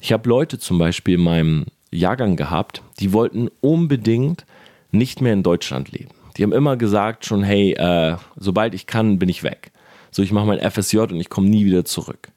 Ich 0.00 0.12
habe 0.12 0.28
Leute 0.28 0.58
zum 0.58 0.78
Beispiel 0.78 1.14
in 1.14 1.24
meinem 1.24 1.66
Jahrgang 1.90 2.36
gehabt, 2.36 2.82
die 2.98 3.12
wollten 3.12 3.48
unbedingt 3.60 4.44
nicht 4.90 5.20
mehr 5.20 5.32
in 5.32 5.42
Deutschland 5.42 5.92
leben. 5.92 6.10
Die 6.36 6.42
haben 6.42 6.52
immer 6.52 6.76
gesagt 6.76 7.26
schon, 7.26 7.44
hey, 7.44 7.72
äh, 7.74 8.16
sobald 8.36 8.74
ich 8.74 8.86
kann, 8.86 9.20
bin 9.20 9.28
ich 9.28 9.44
weg. 9.44 9.70
So, 10.10 10.22
ich 10.22 10.32
mache 10.32 10.46
mein 10.46 10.58
FSJ 10.58 10.98
und 10.98 11.20
ich 11.20 11.30
komme 11.30 11.48
nie 11.48 11.64
wieder 11.64 11.84
zurück 11.84 12.32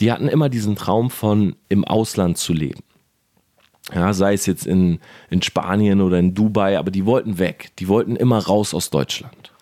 die 0.00 0.10
hatten 0.10 0.28
immer 0.28 0.48
diesen 0.48 0.76
Traum 0.76 1.10
von 1.10 1.56
im 1.68 1.84
Ausland 1.84 2.38
zu 2.38 2.52
leben. 2.52 2.82
Ja, 3.94 4.12
sei 4.12 4.34
es 4.34 4.46
jetzt 4.46 4.66
in, 4.66 5.00
in 5.30 5.42
Spanien 5.42 6.00
oder 6.00 6.18
in 6.18 6.34
Dubai, 6.34 6.78
aber 6.78 6.90
die 6.90 7.06
wollten 7.06 7.38
weg. 7.38 7.70
Die 7.78 7.88
wollten 7.88 8.16
immer 8.16 8.38
raus 8.38 8.72
aus 8.72 8.90
Deutschland. 8.90 9.52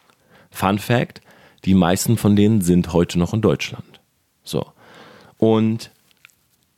Fun 0.51 0.79
Fact: 0.79 1.21
Die 1.65 1.75
meisten 1.75 2.17
von 2.17 2.37
denen 2.37 2.61
sind 2.61 2.93
heute 2.93 3.19
noch 3.19 3.35
in 3.35 3.41
Deutschland. 3.41 4.01
So. 4.45 4.67
Und 5.39 5.91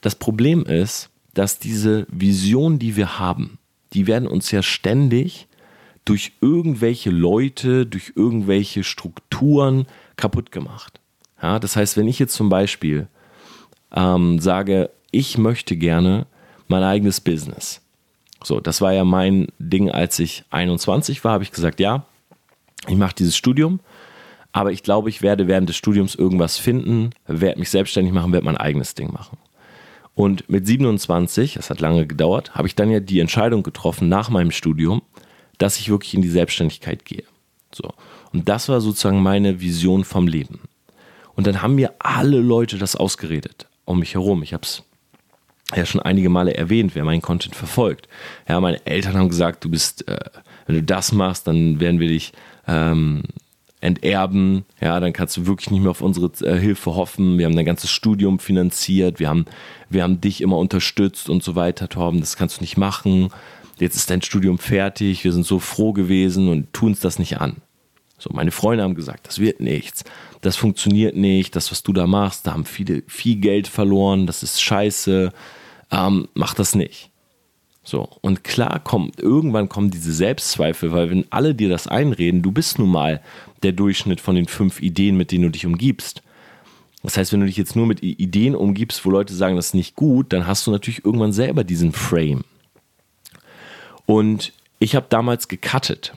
das 0.00 0.14
Problem 0.14 0.64
ist, 0.64 1.10
dass 1.34 1.58
diese 1.58 2.06
Vision, 2.10 2.78
die 2.78 2.96
wir 2.96 3.18
haben, 3.18 3.58
die 3.92 4.06
werden 4.06 4.28
uns 4.28 4.50
ja 4.50 4.62
ständig 4.62 5.48
durch 6.04 6.32
irgendwelche 6.40 7.10
Leute, 7.10 7.86
durch 7.86 8.12
irgendwelche 8.16 8.84
Strukturen 8.84 9.86
kaputt 10.16 10.52
gemacht. 10.52 11.00
Ja, 11.42 11.58
das 11.58 11.76
heißt, 11.76 11.96
wenn 11.96 12.08
ich 12.08 12.18
jetzt 12.18 12.34
zum 12.34 12.48
Beispiel 12.48 13.08
ähm, 13.94 14.38
sage, 14.38 14.90
ich 15.10 15.38
möchte 15.38 15.76
gerne 15.76 16.26
mein 16.68 16.82
eigenes 16.82 17.20
Business. 17.20 17.80
So, 18.42 18.60
das 18.60 18.80
war 18.80 18.92
ja 18.92 19.04
mein 19.04 19.48
Ding, 19.58 19.90
als 19.90 20.18
ich 20.18 20.44
21 20.50 21.22
war, 21.24 21.32
habe 21.32 21.44
ich 21.44 21.52
gesagt, 21.52 21.80
ja, 21.80 22.04
ich 22.88 22.96
mache 22.96 23.14
dieses 23.14 23.36
Studium, 23.36 23.80
aber 24.52 24.72
ich 24.72 24.82
glaube, 24.82 25.10
ich 25.10 25.20
werde 25.20 25.46
während 25.46 25.68
des 25.68 25.76
Studiums 25.76 26.14
irgendwas 26.14 26.56
finden, 26.56 27.10
werde 27.26 27.58
mich 27.58 27.70
selbstständig 27.70 28.12
machen, 28.14 28.32
werde 28.32 28.46
mein 28.46 28.56
eigenes 28.56 28.94
Ding 28.94 29.12
machen. 29.12 29.36
Und 30.14 30.48
mit 30.48 30.66
27, 30.66 31.54
das 31.54 31.70
hat 31.70 31.80
lange 31.80 32.06
gedauert, 32.06 32.54
habe 32.54 32.66
ich 32.66 32.74
dann 32.74 32.90
ja 32.90 33.00
die 33.00 33.20
Entscheidung 33.20 33.62
getroffen 33.62 34.08
nach 34.08 34.30
meinem 34.30 34.50
Studium, 34.50 35.02
dass 35.58 35.78
ich 35.78 35.90
wirklich 35.90 36.14
in 36.14 36.22
die 36.22 36.28
Selbstständigkeit 36.28 37.04
gehe. 37.04 37.24
So. 37.72 37.92
Und 38.32 38.48
das 38.48 38.68
war 38.68 38.80
sozusagen 38.80 39.22
meine 39.22 39.60
Vision 39.60 40.04
vom 40.04 40.26
Leben. 40.26 40.60
Und 41.36 41.46
dann 41.46 41.62
haben 41.62 41.74
mir 41.74 41.94
alle 41.98 42.40
Leute 42.40 42.76
das 42.76 42.96
ausgeredet 42.96 43.69
um 43.90 44.00
mich 44.00 44.14
herum. 44.14 44.42
Ich 44.42 44.52
habe 44.52 44.62
es 44.62 44.82
ja 45.74 45.86
schon 45.86 46.00
einige 46.00 46.28
Male 46.28 46.54
erwähnt, 46.54 46.94
wer 46.94 47.04
meinen 47.04 47.22
Content 47.22 47.54
verfolgt. 47.54 48.08
Ja, 48.48 48.60
meine 48.60 48.84
Eltern 48.86 49.16
haben 49.16 49.28
gesagt, 49.28 49.64
du 49.64 49.70
bist, 49.70 50.08
äh, 50.08 50.18
wenn 50.66 50.76
du 50.76 50.82
das 50.82 51.12
machst, 51.12 51.46
dann 51.46 51.80
werden 51.80 52.00
wir 52.00 52.08
dich 52.08 52.32
ähm, 52.66 53.22
enterben. 53.80 54.64
Ja, 54.80 55.00
dann 55.00 55.12
kannst 55.12 55.36
du 55.36 55.46
wirklich 55.46 55.70
nicht 55.70 55.80
mehr 55.80 55.90
auf 55.90 56.00
unsere 56.00 56.30
äh, 56.44 56.58
Hilfe 56.58 56.94
hoffen. 56.94 57.38
Wir 57.38 57.46
haben 57.46 57.56
dein 57.56 57.64
ganzes 57.64 57.90
Studium 57.90 58.38
finanziert. 58.38 59.20
Wir 59.20 59.28
haben, 59.28 59.46
wir 59.88 60.02
haben 60.02 60.20
dich 60.20 60.40
immer 60.40 60.58
unterstützt 60.58 61.28
und 61.28 61.42
so 61.42 61.54
weiter, 61.54 61.88
Torben. 61.88 62.20
Das 62.20 62.36
kannst 62.36 62.58
du 62.58 62.62
nicht 62.62 62.76
machen. 62.76 63.30
Jetzt 63.78 63.96
ist 63.96 64.10
dein 64.10 64.22
Studium 64.22 64.58
fertig. 64.58 65.24
Wir 65.24 65.32
sind 65.32 65.46
so 65.46 65.58
froh 65.58 65.92
gewesen 65.92 66.48
und 66.48 66.72
tun 66.72 66.92
es 66.92 67.00
das 67.00 67.18
nicht 67.18 67.40
an. 67.40 67.56
So, 68.20 68.30
meine 68.32 68.52
Freunde 68.52 68.84
haben 68.84 68.94
gesagt, 68.94 69.26
das 69.26 69.38
wird 69.38 69.60
nichts 69.60 70.04
das 70.40 70.56
funktioniert 70.56 71.16
nicht, 71.16 71.54
das, 71.54 71.70
was 71.70 71.82
du 71.82 71.92
da 71.92 72.06
machst, 72.06 72.46
da 72.46 72.52
haben 72.52 72.64
viele 72.64 73.02
viel 73.06 73.36
Geld 73.36 73.68
verloren, 73.68 74.26
das 74.26 74.42
ist 74.42 74.62
scheiße, 74.62 75.32
ähm, 75.90 76.28
mach 76.34 76.54
das 76.54 76.74
nicht. 76.74 77.10
So, 77.82 78.08
und 78.20 78.44
klar 78.44 78.78
kommt, 78.80 79.18
irgendwann 79.18 79.68
kommen 79.68 79.90
diese 79.90 80.12
Selbstzweifel, 80.12 80.92
weil 80.92 81.10
wenn 81.10 81.26
alle 81.30 81.54
dir 81.54 81.68
das 81.68 81.86
einreden, 81.86 82.42
du 82.42 82.52
bist 82.52 82.78
nun 82.78 82.90
mal 82.90 83.20
der 83.62 83.72
Durchschnitt 83.72 84.20
von 84.20 84.34
den 84.34 84.46
fünf 84.46 84.80
Ideen, 84.80 85.16
mit 85.16 85.32
denen 85.32 85.44
du 85.44 85.50
dich 85.50 85.66
umgibst. 85.66 86.22
Das 87.02 87.16
heißt, 87.16 87.32
wenn 87.32 87.40
du 87.40 87.46
dich 87.46 87.56
jetzt 87.56 87.76
nur 87.76 87.86
mit 87.86 88.02
Ideen 88.02 88.54
umgibst, 88.54 89.04
wo 89.04 89.10
Leute 89.10 89.34
sagen, 89.34 89.56
das 89.56 89.68
ist 89.68 89.74
nicht 89.74 89.96
gut, 89.96 90.32
dann 90.32 90.46
hast 90.46 90.66
du 90.66 90.70
natürlich 90.70 91.04
irgendwann 91.04 91.32
selber 91.32 91.64
diesen 91.64 91.92
Frame. 91.92 92.44
Und 94.04 94.52
ich 94.78 94.94
habe 94.94 95.06
damals 95.08 95.48
gecuttet. 95.48 96.12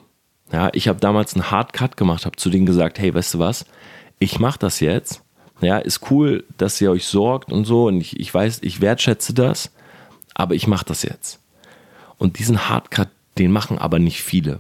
Ja, 0.53 0.69
ich 0.73 0.87
habe 0.87 0.99
damals 0.99 1.33
einen 1.33 1.51
Hard 1.51 1.73
Cut 1.73 1.97
gemacht, 1.97 2.25
habe 2.25 2.37
zu 2.37 2.49
denen 2.49 2.65
gesagt, 2.65 2.99
hey, 2.99 3.13
weißt 3.13 3.33
du 3.33 3.39
was? 3.39 3.65
ich 4.23 4.39
mache 4.39 4.59
das 4.59 4.79
jetzt. 4.79 5.21
Ja, 5.61 5.77
ist 5.77 6.09
cool, 6.09 6.43
dass 6.57 6.81
ihr 6.81 6.91
euch 6.91 7.05
sorgt 7.05 7.51
und 7.51 7.65
so. 7.65 7.87
Und 7.87 8.01
ich, 8.01 8.19
ich 8.19 8.33
weiß, 8.33 8.59
ich 8.61 8.81
wertschätze 8.81 9.33
das, 9.33 9.71
aber 10.33 10.55
ich 10.55 10.67
mache 10.67 10.85
das 10.85 11.03
jetzt. 11.03 11.39
Und 12.17 12.39
diesen 12.39 12.69
Hardcut, 12.69 13.09
den 13.37 13.51
machen 13.51 13.77
aber 13.77 13.99
nicht 13.99 14.21
viele, 14.21 14.59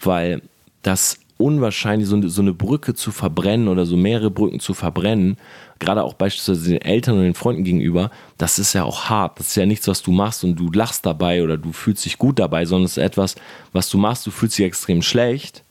weil 0.00 0.42
das 0.82 1.18
unwahrscheinlich, 1.38 2.08
so 2.08 2.16
eine, 2.16 2.28
so 2.28 2.42
eine 2.42 2.52
Brücke 2.52 2.94
zu 2.94 3.10
verbrennen 3.10 3.68
oder 3.68 3.86
so 3.86 3.96
mehrere 3.96 4.30
Brücken 4.30 4.60
zu 4.60 4.74
verbrennen, 4.74 5.36
gerade 5.82 6.02
auch 6.02 6.14
beispielsweise 6.14 6.70
den 6.70 6.82
Eltern 6.82 7.18
und 7.18 7.24
den 7.24 7.34
Freunden 7.34 7.64
gegenüber, 7.64 8.10
das 8.38 8.58
ist 8.58 8.72
ja 8.72 8.84
auch 8.84 9.04
hart. 9.10 9.38
Das 9.38 9.48
ist 9.48 9.56
ja 9.56 9.66
nichts, 9.66 9.86
was 9.88 10.02
du 10.02 10.12
machst 10.12 10.44
und 10.44 10.56
du 10.56 10.70
lachst 10.70 11.04
dabei 11.04 11.42
oder 11.42 11.56
du 11.56 11.72
fühlst 11.72 12.04
dich 12.04 12.18
gut 12.18 12.38
dabei, 12.38 12.64
sondern 12.64 12.86
es 12.86 12.96
ist 12.96 13.02
etwas, 13.02 13.34
was 13.72 13.88
du 13.88 13.98
machst, 13.98 14.26
du 14.26 14.30
fühlst 14.30 14.58
dich 14.58 14.66
extrem 14.66 15.02
schlecht 15.02 15.62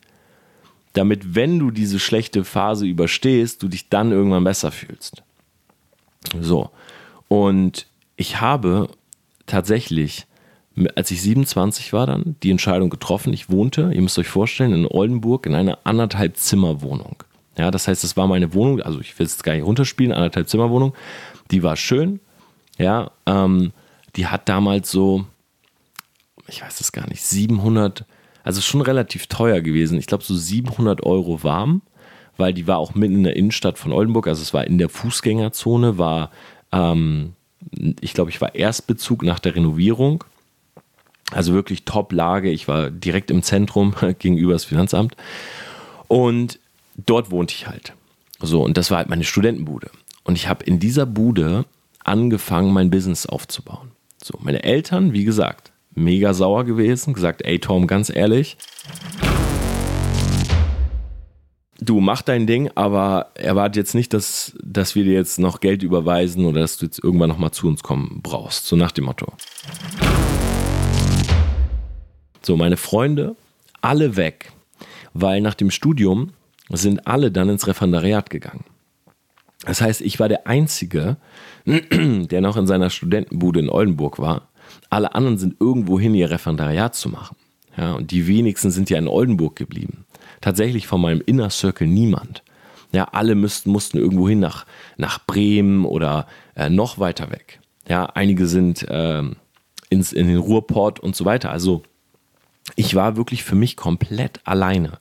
damit, 0.93 1.35
wenn 1.35 1.59
du 1.59 1.71
diese 1.71 1.99
schlechte 1.99 2.43
Phase 2.43 2.85
überstehst, 2.85 3.63
du 3.63 3.67
dich 3.67 3.89
dann 3.89 4.11
irgendwann 4.11 4.43
besser 4.43 4.71
fühlst. 4.71 5.23
So. 6.39 6.69
Und 7.27 7.87
ich 8.17 8.41
habe 8.41 8.89
tatsächlich, 9.45 10.25
als 10.95 11.11
ich 11.11 11.21
27 11.21 11.93
war, 11.93 12.07
dann 12.07 12.35
die 12.43 12.51
Entscheidung 12.51 12.89
getroffen. 12.89 13.33
Ich 13.33 13.49
wohnte, 13.49 13.91
ihr 13.93 14.01
müsst 14.01 14.19
euch 14.19 14.27
vorstellen, 14.27 14.73
in 14.73 14.85
Oldenburg 14.85 15.45
in 15.45 15.55
einer 15.55 15.79
anderthalb 15.85 16.37
Zimmer 16.37 16.81
Wohnung. 16.81 17.23
Ja, 17.61 17.69
das 17.69 17.87
heißt, 17.87 18.03
das 18.03 18.17
war 18.17 18.25
meine 18.25 18.55
Wohnung, 18.55 18.81
also 18.81 18.99
ich 19.01 19.19
will 19.19 19.27
es 19.27 19.43
gar 19.43 19.53
nicht 19.53 19.63
runterspielen, 19.63 20.11
anderthalb 20.11 20.49
Zimmer 20.49 20.71
Wohnung. 20.71 20.95
Die 21.51 21.61
war 21.61 21.75
schön. 21.75 22.19
Ja, 22.79 23.11
ähm, 23.27 23.71
die 24.15 24.25
hat 24.25 24.49
damals 24.49 24.89
so, 24.89 25.25
ich 26.47 26.63
weiß 26.63 26.81
es 26.81 26.91
gar 26.91 27.07
nicht, 27.07 27.21
700, 27.21 28.03
also 28.43 28.61
schon 28.61 28.81
relativ 28.81 29.27
teuer 29.27 29.61
gewesen. 29.61 29.99
Ich 29.99 30.07
glaube 30.07 30.23
so 30.23 30.35
700 30.35 31.03
Euro 31.03 31.43
warm, 31.43 31.83
weil 32.35 32.51
die 32.51 32.65
war 32.65 32.79
auch 32.79 32.95
mitten 32.95 33.17
in 33.17 33.23
der 33.25 33.35
Innenstadt 33.35 33.77
von 33.77 33.91
Oldenburg. 33.91 34.27
Also 34.27 34.41
es 34.41 34.55
war 34.55 34.65
in 34.65 34.79
der 34.79 34.89
Fußgängerzone, 34.89 35.99
war, 35.99 36.31
ähm, 36.71 37.33
ich 38.01 38.15
glaube, 38.15 38.31
ich 38.31 38.41
war 38.41 38.55
Erstbezug 38.55 39.21
nach 39.21 39.37
der 39.37 39.55
Renovierung. 39.55 40.23
Also 41.29 41.53
wirklich 41.53 41.85
Top-Lage. 41.85 42.49
Ich 42.49 42.67
war 42.67 42.89
direkt 42.89 43.29
im 43.29 43.43
Zentrum 43.43 43.93
gegenüber 44.17 44.53
das 44.53 44.65
Finanzamt. 44.65 45.15
Und 46.07 46.59
dort 46.95 47.31
wohnte 47.31 47.53
ich 47.53 47.67
halt. 47.67 47.93
So, 48.39 48.63
und 48.63 48.77
das 48.77 48.91
war 48.91 48.97
halt 48.97 49.09
meine 49.09 49.23
Studentenbude. 49.23 49.91
Und 50.23 50.35
ich 50.35 50.47
habe 50.47 50.65
in 50.65 50.79
dieser 50.79 51.05
Bude 51.05 51.65
angefangen, 52.03 52.73
mein 52.73 52.89
Business 52.89 53.25
aufzubauen. 53.25 53.91
So, 54.23 54.37
meine 54.41 54.63
Eltern, 54.63 55.13
wie 55.13 55.23
gesagt, 55.23 55.71
mega 55.93 56.33
sauer 56.33 56.63
gewesen, 56.63 57.13
gesagt, 57.13 57.41
ey 57.43 57.59
Tom, 57.59 57.87
ganz 57.87 58.09
ehrlich, 58.09 58.57
du 61.79 61.99
mach 61.99 62.21
dein 62.21 62.47
Ding, 62.47 62.69
aber 62.75 63.31
erwarte 63.33 63.79
jetzt 63.79 63.95
nicht, 63.95 64.13
dass, 64.13 64.55
dass 64.63 64.95
wir 64.95 65.03
dir 65.03 65.13
jetzt 65.13 65.39
noch 65.39 65.59
Geld 65.59 65.83
überweisen 65.83 66.45
oder 66.45 66.61
dass 66.61 66.77
du 66.77 66.85
jetzt 66.85 67.03
irgendwann 67.03 67.29
nochmal 67.29 67.51
zu 67.51 67.67
uns 67.67 67.83
kommen 67.83 68.21
brauchst. 68.21 68.67
So 68.67 68.75
nach 68.75 68.91
dem 68.91 69.05
Motto. 69.05 69.33
So, 72.43 72.57
meine 72.57 72.77
Freunde, 72.77 73.35
alle 73.81 74.15
weg, 74.15 74.51
weil 75.13 75.41
nach 75.41 75.55
dem 75.55 75.71
Studium 75.71 76.31
sind 76.79 77.07
alle 77.07 77.31
dann 77.31 77.49
ins 77.49 77.67
Referendariat 77.67 78.29
gegangen. 78.29 78.65
Das 79.65 79.81
heißt, 79.81 80.01
ich 80.01 80.19
war 80.19 80.29
der 80.29 80.47
Einzige, 80.47 81.17
der 81.65 82.41
noch 82.41 82.57
in 82.57 82.67
seiner 82.67 82.89
Studentenbude 82.89 83.59
in 83.59 83.69
Oldenburg 83.69 84.19
war 84.19 84.47
alle 84.89 85.15
anderen 85.15 85.37
sind 85.37 85.55
irgendwo 85.59 85.99
hin, 85.99 86.15
ihr 86.15 86.29
Referendariat 86.29 86.95
zu 86.95 87.09
machen. 87.09 87.35
Ja, 87.77 87.93
und 87.93 88.11
die 88.11 88.27
wenigsten 88.27 88.71
sind 88.71 88.89
ja 88.89 88.97
in 88.97 89.07
Oldenburg 89.07 89.55
geblieben. 89.55 90.05
Tatsächlich 90.41 90.87
von 90.87 91.01
meinem 91.01 91.21
Inner 91.25 91.49
Circle 91.49 91.87
niemand. 91.87 92.43
Ja, 92.91 93.05
alle 93.05 93.35
müssten, 93.35 93.71
mussten 93.71 93.97
irgendwo 93.97 94.27
hin 94.27 94.39
nach, 94.39 94.65
nach 94.97 95.25
Bremen 95.25 95.85
oder 95.85 96.27
äh, 96.55 96.69
noch 96.69 96.99
weiter 96.99 97.31
weg. 97.31 97.61
Ja, 97.87 98.05
einige 98.05 98.47
sind 98.47 98.83
äh, 98.89 99.23
ins, 99.89 100.11
in 100.11 100.27
den 100.27 100.37
Ruhrport 100.37 100.99
und 100.99 101.15
so 101.15 101.23
weiter. 101.23 101.51
Also 101.51 101.83
ich 102.75 102.95
war 102.95 103.15
wirklich 103.15 103.43
für 103.43 103.55
mich 103.55 103.77
komplett 103.77 104.41
alleine. 104.43 104.99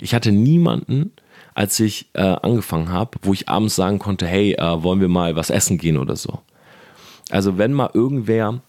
Ich 0.00 0.14
hatte 0.14 0.32
niemanden, 0.32 1.12
als 1.54 1.78
ich 1.80 2.08
äh, 2.14 2.22
angefangen 2.22 2.90
habe, 2.90 3.18
wo 3.22 3.32
ich 3.32 3.48
abends 3.48 3.76
sagen 3.76 3.98
konnte, 3.98 4.26
hey, 4.26 4.54
äh, 4.54 4.82
wollen 4.82 5.00
wir 5.00 5.08
mal 5.08 5.36
was 5.36 5.50
essen 5.50 5.78
gehen 5.78 5.96
oder 5.96 6.16
so. 6.16 6.40
Also 7.30 7.58
wenn 7.58 7.72
mal 7.72 7.90
irgendwer 7.94 8.60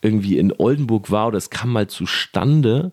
irgendwie 0.00 0.38
in 0.38 0.52
Oldenburg 0.56 1.10
war 1.10 1.28
oder 1.28 1.38
es 1.38 1.50
kam 1.50 1.72
mal 1.72 1.86
zustande, 1.86 2.92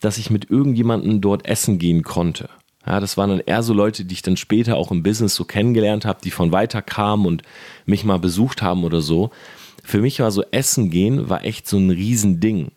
dass 0.00 0.18
ich 0.18 0.30
mit 0.30 0.50
irgendjemandem 0.50 1.20
dort 1.20 1.46
essen 1.46 1.78
gehen 1.78 2.02
konnte. 2.02 2.48
Ja, 2.86 3.00
das 3.00 3.16
waren 3.16 3.30
dann 3.30 3.40
eher 3.40 3.64
so 3.64 3.74
Leute, 3.74 4.04
die 4.04 4.14
ich 4.14 4.22
dann 4.22 4.36
später 4.36 4.76
auch 4.76 4.92
im 4.92 5.02
Business 5.02 5.34
so 5.34 5.44
kennengelernt 5.44 6.04
habe, 6.04 6.20
die 6.22 6.30
von 6.30 6.52
weiter 6.52 6.82
kamen 6.82 7.26
und 7.26 7.42
mich 7.84 8.04
mal 8.04 8.20
besucht 8.20 8.62
haben 8.62 8.84
oder 8.84 9.00
so. 9.00 9.30
Für 9.82 10.00
mich 10.00 10.20
war 10.20 10.30
so 10.30 10.44
Essen 10.52 10.90
gehen 10.90 11.28
war 11.28 11.44
echt 11.44 11.66
so 11.68 11.78
ein 11.78 11.90
Riesending. 11.90 12.70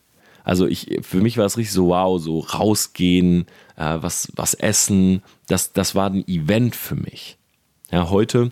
Also 0.50 0.66
ich, 0.66 0.98
für 1.04 1.22
mich 1.22 1.38
war 1.38 1.46
es 1.46 1.58
richtig 1.58 1.74
so, 1.74 1.90
wow, 1.90 2.20
so 2.20 2.40
rausgehen, 2.40 3.46
äh, 3.76 3.98
was, 4.02 4.32
was 4.36 4.56
essen, 4.56 5.22
das, 5.46 5.74
das 5.74 5.94
war 5.94 6.10
ein 6.10 6.28
Event 6.28 6.76
für 6.76 6.96
mich. 6.96 7.38
Ja, 7.92 8.10
heute 8.10 8.52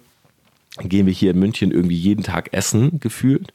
gehen 0.84 1.08
wir 1.08 1.14
hier 1.14 1.32
in 1.32 1.40
München 1.40 1.72
irgendwie 1.72 1.96
jeden 1.96 2.22
Tag 2.22 2.54
essen, 2.54 3.00
gefühlt. 3.00 3.52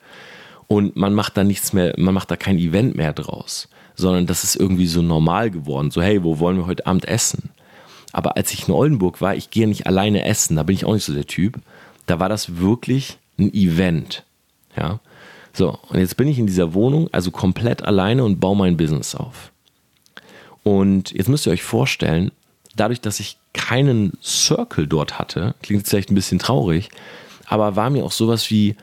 Und 0.66 0.96
man 0.96 1.14
macht 1.14 1.36
da 1.36 1.44
nichts 1.44 1.72
mehr, 1.72 1.94
man 1.98 2.14
macht 2.14 2.32
da 2.32 2.36
kein 2.36 2.58
Event 2.58 2.96
mehr 2.96 3.12
draus, 3.12 3.68
sondern 3.94 4.26
das 4.26 4.42
ist 4.42 4.56
irgendwie 4.56 4.88
so 4.88 5.02
normal 5.02 5.52
geworden. 5.52 5.92
So, 5.92 6.02
hey, 6.02 6.24
wo 6.24 6.40
wollen 6.40 6.56
wir 6.56 6.66
heute 6.66 6.84
Abend 6.84 7.04
essen? 7.04 7.50
Aber 8.10 8.36
als 8.36 8.52
ich 8.52 8.66
in 8.66 8.74
Oldenburg 8.74 9.20
war, 9.20 9.36
ich 9.36 9.50
gehe 9.50 9.68
nicht 9.68 9.86
alleine 9.86 10.24
essen, 10.24 10.56
da 10.56 10.64
bin 10.64 10.74
ich 10.74 10.84
auch 10.84 10.94
nicht 10.94 11.04
so 11.04 11.14
der 11.14 11.28
Typ. 11.28 11.60
Da 12.06 12.18
war 12.18 12.28
das 12.28 12.56
wirklich 12.56 13.18
ein 13.38 13.54
Event. 13.54 14.24
Ja. 14.76 14.98
So, 15.52 15.78
und 15.88 15.98
jetzt 15.98 16.16
bin 16.16 16.28
ich 16.28 16.38
in 16.38 16.46
dieser 16.46 16.74
Wohnung, 16.74 17.08
also 17.12 17.30
komplett 17.30 17.82
alleine 17.82 18.24
und 18.24 18.40
baue 18.40 18.56
mein 18.56 18.76
Business 18.76 19.14
auf. 19.14 19.52
Und 20.62 21.10
jetzt 21.12 21.28
müsst 21.28 21.46
ihr 21.46 21.52
euch 21.52 21.62
vorstellen, 21.62 22.30
dadurch, 22.76 23.00
dass 23.00 23.20
ich 23.20 23.36
keinen 23.52 24.12
Circle 24.22 24.86
dort 24.86 25.18
hatte, 25.18 25.54
klingt 25.62 25.86
vielleicht 25.86 26.10
ein 26.10 26.14
bisschen 26.14 26.38
traurig, 26.38 26.88
aber 27.46 27.76
war 27.76 27.90
mir 27.90 28.04
auch 28.04 28.12
sowas 28.12 28.50
wie 28.50 28.76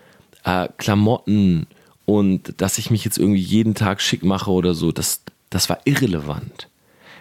äh, 0.44 0.68
Klamotten 0.78 1.66
und 2.06 2.62
dass 2.62 2.78
ich 2.78 2.92
mich 2.92 3.06
jetzt 3.06 3.18
irgendwie 3.18 3.42
jeden 3.42 3.76
Tag 3.76 4.02
schick 4.02 4.24
mache 4.24 4.52
oder 4.52 4.74
so, 4.74 4.92
das, 4.92 5.22
das 5.50 5.70
war 5.70 5.80
irrelevant. 5.86 6.68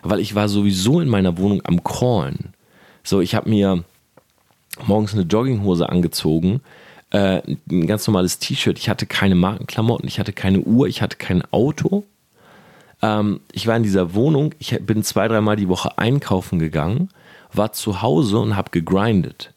Weil 0.03 0.21
ich 0.21 0.35
war 0.35 0.49
sowieso 0.49 1.01
in 1.01 1.09
meiner 1.09 1.39
Wohnung 1.39 1.63
am 1.65 1.83
Callen. 1.83 2.55
So, 3.03 3.21
ich 3.21 3.35
habe 3.35 3.49
mir 3.49 3.85
morgens 4.87 5.15
eine 5.15 5.23
Jogginghose 5.23 5.89
angezogen, 5.89 6.61
äh, 7.11 7.41
ein 7.71 7.87
ganz 7.87 8.07
normales 8.07 8.39
T-Shirt. 8.39 8.79
Ich 8.79 8.89
hatte 8.89 9.07
keine 9.07 9.35
Markenklamotten, 9.35 10.09
ich 10.09 10.19
hatte 10.19 10.33
keine 10.33 10.61
Uhr, 10.61 10.89
ich 10.89 11.03
hatte 11.03 11.17
kein 11.17 11.43
Auto. 11.53 12.05
Ähm, 13.03 13.41
ich 13.53 13.67
war 13.67 13.77
in 13.77 13.83
dieser 13.83 14.15
Wohnung, 14.15 14.55
ich 14.59 14.79
bin 14.85 15.03
zwei, 15.03 15.29
dreimal 15.29 15.57
die 15.57 15.69
Woche 15.69 15.99
einkaufen 15.99 16.59
gegangen, 16.59 17.11
war 17.53 17.73
zu 17.73 18.03
Hause 18.03 18.39
und 18.39 18.57
habe 18.57 18.71
gegrindet. 18.71 19.53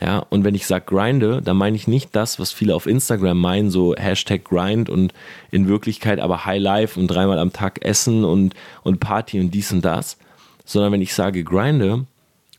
Ja, 0.00 0.18
und 0.28 0.42
wenn 0.42 0.56
ich 0.56 0.66
sage 0.66 0.86
grinde, 0.86 1.40
dann 1.40 1.56
meine 1.56 1.76
ich 1.76 1.86
nicht 1.86 2.14
das, 2.16 2.40
was 2.40 2.52
viele 2.52 2.74
auf 2.74 2.86
Instagram 2.86 3.38
meinen, 3.38 3.70
so 3.70 3.94
Hashtag 3.94 4.44
grind 4.44 4.90
und 4.90 5.14
in 5.52 5.68
Wirklichkeit 5.68 6.18
aber 6.18 6.44
High 6.44 6.60
Life 6.60 6.98
und 6.98 7.06
dreimal 7.06 7.38
am 7.38 7.52
Tag 7.52 7.84
essen 7.84 8.24
und, 8.24 8.54
und 8.82 8.98
Party 8.98 9.38
und 9.38 9.52
dies 9.52 9.72
und 9.72 9.84
das, 9.84 10.18
sondern 10.64 10.92
wenn 10.92 11.02
ich 11.02 11.14
sage 11.14 11.44
grinde, 11.44 12.06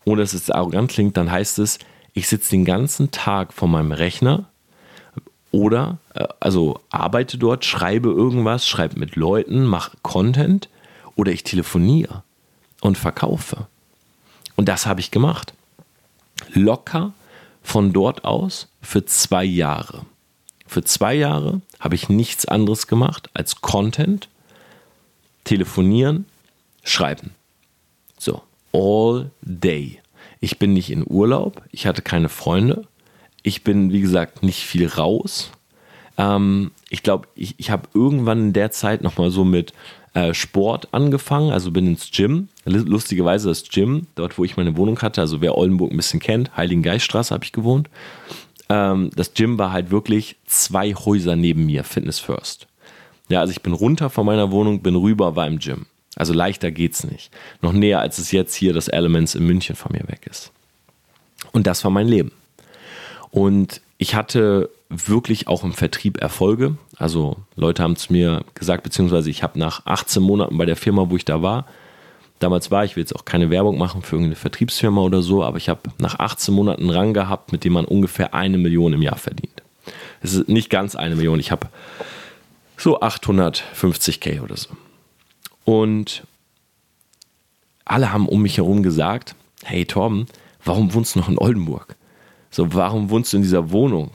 ohne 0.06 0.22
dass 0.22 0.34
es 0.34 0.50
arrogant 0.50 0.92
klingt, 0.92 1.18
dann 1.18 1.30
heißt 1.30 1.60
es, 1.60 1.78
ich 2.16 2.28
sitze 2.28 2.52
den 2.52 2.66
ganzen 2.66 3.12
Tag 3.12 3.54
vor 3.54 3.68
meinem 3.68 3.92
Rechner 3.92 4.46
oder 5.52 6.00
äh, 6.16 6.26
also 6.40 6.80
arbeite 6.90 7.38
dort, 7.38 7.66
schreibe 7.66 8.10
irgendwas, 8.10 8.68
schreibe 8.68 8.98
mit 8.98 9.16
Leuten, 9.16 9.66
mache 9.66 9.98
Content 10.02 10.70
oder 11.16 11.32
ich 11.32 11.44
telefoniere 11.44 12.24
und 12.82 12.98
verkaufe. 12.98 13.68
Und 14.56 14.70
das 14.70 14.86
habe 14.86 15.02
ich 15.02 15.12
gemacht. 15.12 15.54
Locker 16.54 17.14
von 17.62 17.92
dort 17.94 18.24
aus 18.24 18.70
für 18.82 19.06
zwei 19.06 19.44
Jahre. 19.44 20.06
Für 20.68 20.84
zwei 20.84 21.16
Jahre 21.16 21.62
habe 21.80 21.96
ich 21.96 22.10
nichts 22.10 22.46
anderes 22.46 22.88
gemacht 22.88 23.30
als 23.34 23.62
Content, 23.62 24.30
telefonieren, 25.44 26.26
schreiben. 26.84 27.36
So, 28.18 28.42
all 28.72 29.32
day. 29.42 30.00
Ich 30.46 30.60
bin 30.60 30.74
nicht 30.74 30.92
in 30.92 31.04
Urlaub, 31.04 31.64
ich 31.72 31.88
hatte 31.88 32.04
keine 32.04 32.30
Freunde, 32.30 32.84
ich 33.42 33.64
bin, 33.64 33.92
wie 33.92 34.02
gesagt, 34.02 34.44
nicht 34.44 34.64
viel 34.64 34.86
raus. 34.88 35.50
Ähm, 36.20 36.70
ich 36.92 37.02
glaube, 37.02 37.28
ich, 37.34 37.56
ich 37.58 37.72
habe 37.72 37.90
irgendwann 37.96 38.40
in 38.40 38.54
der 38.54 38.70
Zeit 38.70 39.02
nochmal 39.02 39.32
so 39.32 39.44
mit 39.44 39.74
äh, 40.14 40.36
Sport 40.36 40.90
angefangen, 40.92 41.50
also 41.50 41.72
bin 41.72 41.88
ins 41.88 42.12
Gym. 42.12 42.50
Lustigerweise 42.64 43.50
das 43.50 43.68
Gym, 43.68 44.06
dort 44.14 44.38
wo 44.38 44.44
ich 44.44 44.56
meine 44.56 44.78
Wohnung 44.78 45.02
hatte, 45.02 45.20
also 45.20 45.42
wer 45.42 45.58
Oldenburg 45.58 45.90
ein 45.90 45.98
bisschen 45.98 46.20
kennt, 46.20 46.56
Heiligengeiststraße 46.56 47.34
habe 47.34 47.44
ich 47.44 47.52
gewohnt. 47.52 47.90
Ähm, 48.70 49.10
das 49.16 49.34
Gym 49.34 49.58
war 49.58 49.72
halt 49.72 49.90
wirklich 49.90 50.36
zwei 50.46 50.94
Häuser 50.94 51.36
neben 51.36 51.66
mir, 51.66 51.84
Fitness 51.84 52.20
First. 52.20 52.68
Ja, 53.30 53.40
also 53.40 53.50
ich 53.50 53.64
bin 53.64 53.74
runter 53.74 54.12
von 54.12 54.28
meiner 54.28 54.52
Wohnung, 54.52 54.84
bin 54.84 54.96
rüber, 54.96 55.36
war 55.36 55.48
im 55.48 55.58
Gym. 55.58 55.88
Also 56.16 56.34
leichter 56.34 56.72
geht's 56.72 57.04
nicht. 57.04 57.32
Noch 57.62 57.74
näher, 57.74 58.00
als 58.00 58.18
es 58.18 58.32
jetzt 58.32 58.56
hier 58.56 58.74
das 58.74 58.88
Elements 58.88 59.36
in 59.36 59.46
München 59.46 59.76
von 59.76 59.92
mir 59.92 60.08
weg 60.08 60.28
ist. 60.30 60.52
Und 61.52 61.68
das 61.68 61.84
war 61.84 61.92
mein 61.92 62.08
Leben. 62.08 62.32
Und 63.32 63.82
ich 63.98 64.16
hatte 64.16 64.70
wirklich 64.90 65.48
auch 65.48 65.64
im 65.64 65.74
Vertrieb 65.74 66.22
Erfolge. 66.22 66.78
Also 66.98 67.38
Leute 67.56 67.84
haben 67.84 67.94
es 67.94 68.10
mir 68.10 68.44
gesagt, 68.54 68.84
beziehungsweise 68.84 69.30
ich 69.30 69.44
habe 69.44 69.60
nach 69.60 69.86
18 69.86 70.22
Monaten 70.22 70.58
bei 70.58 70.66
der 70.66 70.76
Firma, 70.76 71.10
wo 71.10 71.16
ich 71.16 71.26
da 71.26 71.42
war, 71.42 71.66
damals 72.40 72.72
war, 72.72 72.86
ich 72.86 72.96
will 72.96 73.02
jetzt 73.02 73.16
auch 73.16 73.26
keine 73.26 73.50
Werbung 73.50 73.78
machen 73.78 74.02
für 74.02 74.16
irgendeine 74.16 74.36
Vertriebsfirma 74.36 75.02
oder 75.02 75.22
so, 75.22 75.44
aber 75.44 75.58
ich 75.58 75.70
habe 75.70 75.82
nach 75.98 76.20
18 76.20 76.54
Monaten 76.54 76.84
einen 76.84 76.92
Rang 76.92 77.14
gehabt, 77.14 77.52
mit 77.52 77.64
dem 77.64 77.74
man 77.74 77.86
ungefähr 77.86 78.34
eine 78.34 78.58
Million 78.58 78.94
im 78.94 79.02
Jahr 79.02 79.18
verdient. 79.18 79.64
Es 80.22 80.34
ist 80.34 80.50
nicht 80.50 80.70
ganz 80.70 80.96
eine 80.96 81.16
Million, 81.16 81.40
ich 81.40 81.52
habe 81.52 81.68
so 82.78 83.02
850k 83.02 84.42
oder 84.42 84.58
so. 84.58 84.70
Und 85.66 86.26
alle 87.84 88.14
haben 88.14 88.28
um 88.30 88.42
mich 88.42 88.58
herum 88.58 88.84
gesagt, 88.84 89.36
hey 89.64 89.86
Torben, 89.86 90.28
warum 90.64 90.94
wohnst 90.94 91.16
du 91.16 91.20
noch 91.20 91.30
in 91.30 91.38
Oldenburg? 91.38 91.96
So, 92.50 92.74
warum 92.74 93.10
wohnst 93.10 93.34
du 93.34 93.38
in 93.38 93.44
dieser 93.44 93.72
Wohnung? 93.72 94.12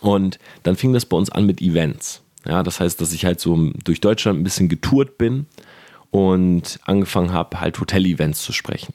Und 0.00 0.38
dann 0.62 0.76
fing 0.76 0.92
das 0.92 1.04
bei 1.04 1.16
uns 1.16 1.30
an 1.30 1.44
mit 1.46 1.60
Events. 1.60 2.22
Ja, 2.46 2.62
das 2.62 2.80
heißt, 2.80 3.00
dass 3.00 3.12
ich 3.12 3.26
halt 3.26 3.40
so 3.40 3.70
durch 3.84 4.00
Deutschland 4.00 4.38
ein 4.40 4.44
bisschen 4.44 4.68
getourt 4.68 5.18
bin 5.18 5.46
und 6.10 6.80
angefangen 6.84 7.32
habe, 7.32 7.60
halt 7.60 7.78
Hotel-Events 7.78 8.42
zu 8.42 8.52
sprechen. 8.52 8.94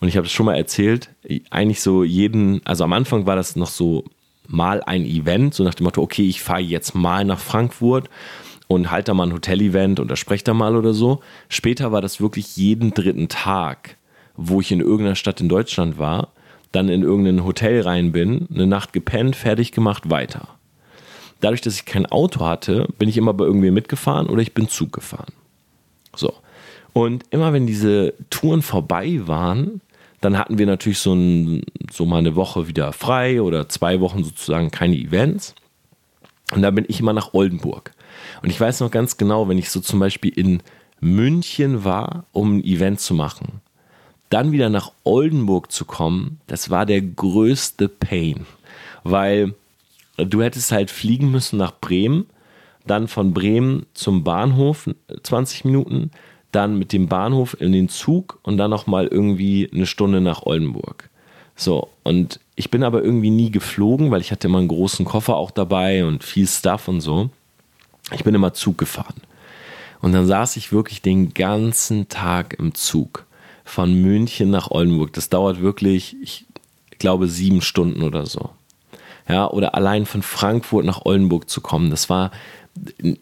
Und 0.00 0.08
ich 0.08 0.16
habe 0.16 0.26
es 0.26 0.32
schon 0.32 0.46
mal 0.46 0.56
erzählt, 0.56 1.10
eigentlich 1.50 1.80
so 1.80 2.04
jeden, 2.04 2.64
also 2.66 2.84
am 2.84 2.92
Anfang 2.92 3.26
war 3.26 3.36
das 3.36 3.56
noch 3.56 3.68
so 3.68 4.04
mal 4.46 4.82
ein 4.82 5.04
Event, 5.04 5.54
so 5.54 5.64
nach 5.64 5.74
dem 5.74 5.84
Motto, 5.84 6.02
okay, 6.02 6.28
ich 6.28 6.40
fahre 6.42 6.60
jetzt 6.60 6.94
mal 6.94 7.24
nach 7.24 7.40
Frankfurt 7.40 8.08
und 8.68 8.90
halte 8.90 9.06
da 9.10 9.14
mal 9.14 9.26
ein 9.26 9.32
Hotel-Event 9.32 9.98
oder 9.98 10.14
spreche 10.14 10.44
da 10.44 10.54
mal 10.54 10.76
oder 10.76 10.92
so. 10.92 11.20
Später 11.48 11.90
war 11.90 12.00
das 12.00 12.20
wirklich 12.20 12.56
jeden 12.56 12.94
dritten 12.94 13.28
Tag, 13.28 13.96
wo 14.36 14.60
ich 14.60 14.70
in 14.70 14.80
irgendeiner 14.80 15.16
Stadt 15.16 15.40
in 15.40 15.48
Deutschland 15.48 15.98
war, 15.98 16.28
dann 16.70 16.88
in 16.88 17.02
irgendein 17.02 17.44
Hotel 17.44 17.80
rein 17.80 18.12
bin, 18.12 18.46
eine 18.54 18.66
Nacht 18.66 18.92
gepennt, 18.92 19.34
fertig 19.34 19.72
gemacht, 19.72 20.10
weiter. 20.10 20.48
Dadurch, 21.40 21.62
dass 21.62 21.74
ich 21.74 21.86
kein 21.86 22.06
Auto 22.06 22.44
hatte, 22.44 22.88
bin 22.98 23.08
ich 23.08 23.16
immer 23.16 23.32
bei 23.32 23.44
irgendwem 23.44 23.74
mitgefahren 23.74 24.26
oder 24.26 24.42
ich 24.42 24.54
bin 24.54 24.68
Zug 24.68 24.92
gefahren. 24.92 25.32
So. 26.14 26.34
Und 26.92 27.24
immer 27.30 27.52
wenn 27.52 27.66
diese 27.66 28.14
Touren 28.28 28.60
vorbei 28.60 29.20
waren, 29.24 29.80
dann 30.20 30.36
hatten 30.36 30.58
wir 30.58 30.66
natürlich 30.66 30.98
so, 30.98 31.14
ein, 31.14 31.62
so 31.92 32.04
mal 32.04 32.18
eine 32.18 32.34
Woche 32.34 32.66
wieder 32.66 32.92
frei 32.92 33.40
oder 33.40 33.68
zwei 33.68 34.00
Wochen 34.00 34.24
sozusagen 34.24 34.70
keine 34.70 34.96
Events. 34.96 35.54
Und 36.52 36.62
da 36.62 36.70
bin 36.70 36.84
ich 36.88 37.00
immer 37.00 37.12
nach 37.12 37.34
Oldenburg. 37.34 37.92
Und 38.42 38.50
ich 38.50 38.60
weiß 38.60 38.80
noch 38.80 38.90
ganz 38.90 39.16
genau, 39.16 39.48
wenn 39.48 39.58
ich 39.58 39.70
so 39.70 39.80
zum 39.80 39.98
Beispiel 39.98 40.32
in 40.36 40.62
München 41.00 41.84
war, 41.84 42.24
um 42.32 42.58
ein 42.58 42.64
Event 42.64 43.00
zu 43.00 43.14
machen, 43.14 43.60
dann 44.30 44.52
wieder 44.52 44.68
nach 44.68 44.92
Oldenburg 45.04 45.72
zu 45.72 45.84
kommen, 45.84 46.40
das 46.46 46.70
war 46.70 46.86
der 46.86 47.00
größte 47.00 47.88
Pain, 47.88 48.46
weil 49.04 49.54
du 50.16 50.42
hättest 50.42 50.72
halt 50.72 50.90
fliegen 50.90 51.30
müssen 51.30 51.58
nach 51.58 51.72
Bremen, 51.80 52.26
dann 52.86 53.08
von 53.08 53.32
Bremen 53.32 53.86
zum 53.94 54.24
Bahnhof 54.24 54.88
20 55.22 55.64
Minuten, 55.64 56.10
dann 56.52 56.78
mit 56.78 56.92
dem 56.92 57.08
Bahnhof 57.08 57.56
in 57.60 57.72
den 57.72 57.88
Zug 57.88 58.38
und 58.42 58.56
dann 58.56 58.70
nochmal 58.70 59.06
irgendwie 59.06 59.70
eine 59.72 59.86
Stunde 59.86 60.20
nach 60.20 60.44
Oldenburg. 60.44 61.10
So, 61.54 61.88
und 62.04 62.40
ich 62.54 62.70
bin 62.70 62.82
aber 62.82 63.02
irgendwie 63.02 63.30
nie 63.30 63.50
geflogen, 63.50 64.10
weil 64.10 64.20
ich 64.20 64.30
hatte 64.30 64.48
immer 64.48 64.58
einen 64.58 64.68
großen 64.68 65.04
Koffer 65.04 65.36
auch 65.36 65.50
dabei 65.50 66.04
und 66.04 66.24
viel 66.24 66.46
Stuff 66.46 66.88
und 66.88 67.00
so. 67.00 67.30
Ich 68.12 68.24
bin 68.24 68.34
immer 68.34 68.54
Zug 68.54 68.78
gefahren. 68.78 69.20
Und 70.00 70.12
dann 70.12 70.26
saß 70.26 70.56
ich 70.56 70.72
wirklich 70.72 71.02
den 71.02 71.34
ganzen 71.34 72.08
Tag 72.08 72.58
im 72.58 72.74
Zug 72.74 73.26
von 73.64 73.92
München 74.00 74.50
nach 74.50 74.70
Oldenburg. 74.70 75.12
Das 75.12 75.28
dauert 75.28 75.60
wirklich, 75.60 76.16
ich 76.22 76.46
glaube, 76.98 77.28
sieben 77.28 77.60
Stunden 77.60 78.02
oder 78.02 78.26
so. 78.26 78.50
Ja, 79.28 79.50
oder 79.50 79.74
allein 79.74 80.06
von 80.06 80.22
Frankfurt 80.22 80.86
nach 80.86 81.04
Oldenburg 81.04 81.50
zu 81.50 81.60
kommen, 81.60 81.90
das 81.90 82.08
war 82.08 82.30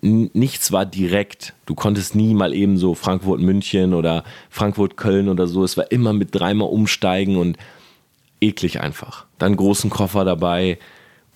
nichts 0.03 0.70
war 0.70 0.85
direkt. 0.85 1.55
Du 1.64 1.75
konntest 1.75 2.14
nie 2.14 2.35
mal 2.35 2.53
eben 2.53 2.77
so 2.77 2.94
Frankfurt 2.94 3.40
München 3.40 3.94
oder 3.94 4.25
Frankfurt 4.51 4.96
Köln 4.99 5.29
oder 5.29 5.46
so. 5.46 5.64
Es 5.64 5.77
war 5.79 5.90
immer 5.90 6.12
mit 6.12 6.35
dreimal 6.35 6.68
umsteigen 6.68 7.37
und 7.37 7.57
eklig 8.40 8.81
einfach. 8.81 9.25
Dann 9.38 9.57
großen 9.57 9.88
Koffer 9.88 10.25
dabei 10.25 10.79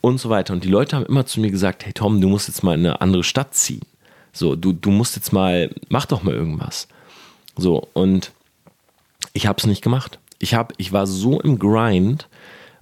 und 0.01 0.19
so 0.19 0.31
weiter. 0.31 0.53
Und 0.53 0.65
die 0.65 0.69
Leute 0.69 0.97
haben 0.97 1.07
immer 1.07 1.27
zu 1.27 1.41
mir 1.41 1.51
gesagt, 1.51 1.85
hey 1.85 1.93
Tom, 1.93 2.21
du 2.21 2.29
musst 2.29 2.49
jetzt 2.49 2.63
mal 2.63 2.75
in 2.75 2.87
eine 2.87 3.01
andere 3.01 3.25
Stadt 3.25 3.55
ziehen. 3.55 3.83
So, 4.33 4.57
du, 4.57 4.73
du 4.73 4.91
musst 4.91 5.17
jetzt 5.17 5.33
mal, 5.33 5.71
mach 5.89 6.07
doch 6.07 6.23
mal 6.23 6.35
irgendwas. 6.35 6.89
So, 7.57 7.89
und 7.93 8.33
ich 9.33 9.47
habe 9.47 9.59
es 9.59 9.67
nicht 9.67 9.83
gemacht. 9.83 10.19
Ich, 10.39 10.55
hab, 10.55 10.73
ich 10.79 10.93
war 10.93 11.07
so 11.07 11.41
im 11.41 11.59
Grind 11.59 12.29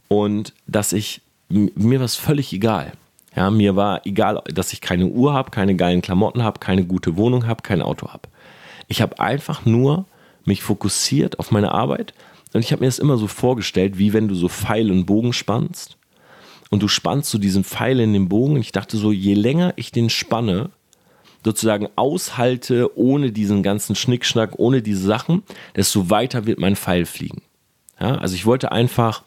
und 0.08 0.52
dass 0.66 0.92
ich, 0.92 1.20
mir 1.48 1.98
war 1.98 2.04
es 2.04 2.16
völlig 2.16 2.52
egal. 2.52 2.92
Ja, 3.34 3.50
mir 3.50 3.76
war 3.76 4.06
egal, 4.06 4.42
dass 4.46 4.72
ich 4.72 4.80
keine 4.80 5.06
Uhr 5.06 5.32
habe, 5.32 5.50
keine 5.50 5.76
geilen 5.76 6.02
Klamotten 6.02 6.42
habe, 6.42 6.60
keine 6.60 6.84
gute 6.84 7.16
Wohnung 7.16 7.46
habe, 7.46 7.62
kein 7.62 7.82
Auto 7.82 8.08
habe. 8.08 8.28
Ich 8.88 9.02
habe 9.02 9.20
einfach 9.20 9.64
nur 9.64 10.06
mich 10.44 10.62
fokussiert 10.62 11.38
auf 11.38 11.50
meine 11.50 11.72
Arbeit 11.72 12.14
und 12.52 12.60
ich 12.60 12.72
habe 12.72 12.80
mir 12.80 12.86
das 12.86 12.98
immer 12.98 13.18
so 13.18 13.26
vorgestellt, 13.26 13.98
wie 13.98 14.12
wenn 14.12 14.28
du 14.28 14.34
so 14.34 14.48
Pfeil 14.48 14.90
und 14.90 15.04
Bogen 15.04 15.32
spannst 15.32 15.97
und 16.70 16.82
du 16.82 16.88
spannst 16.88 17.30
so 17.30 17.38
diesen 17.38 17.64
Pfeil 17.64 18.00
in 18.00 18.12
den 18.12 18.28
Bogen 18.28 18.54
und 18.54 18.60
ich 18.60 18.72
dachte 18.72 18.96
so, 18.96 19.12
je 19.12 19.34
länger 19.34 19.72
ich 19.76 19.92
den 19.92 20.10
spanne, 20.10 20.70
sozusagen 21.44 21.88
aushalte 21.96 22.96
ohne 22.98 23.32
diesen 23.32 23.62
ganzen 23.62 23.94
Schnickschnack, 23.94 24.58
ohne 24.58 24.82
diese 24.82 25.06
Sachen, 25.06 25.42
desto 25.76 26.10
weiter 26.10 26.46
wird 26.46 26.58
mein 26.58 26.76
Pfeil 26.76 27.06
fliegen. 27.06 27.42
Ja, 28.00 28.16
also 28.16 28.34
ich 28.34 28.46
wollte 28.46 28.72
einfach 28.72 29.22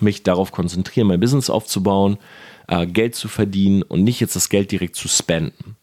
mich 0.00 0.22
darauf 0.22 0.52
konzentrieren, 0.52 1.08
mein 1.08 1.20
Business 1.20 1.50
aufzubauen, 1.50 2.18
äh, 2.68 2.86
Geld 2.86 3.14
zu 3.14 3.28
verdienen 3.28 3.82
und 3.82 4.04
nicht 4.04 4.20
jetzt 4.20 4.36
das 4.36 4.48
Geld 4.48 4.72
direkt 4.72 4.96
zu 4.96 5.08
spenden. 5.08 5.76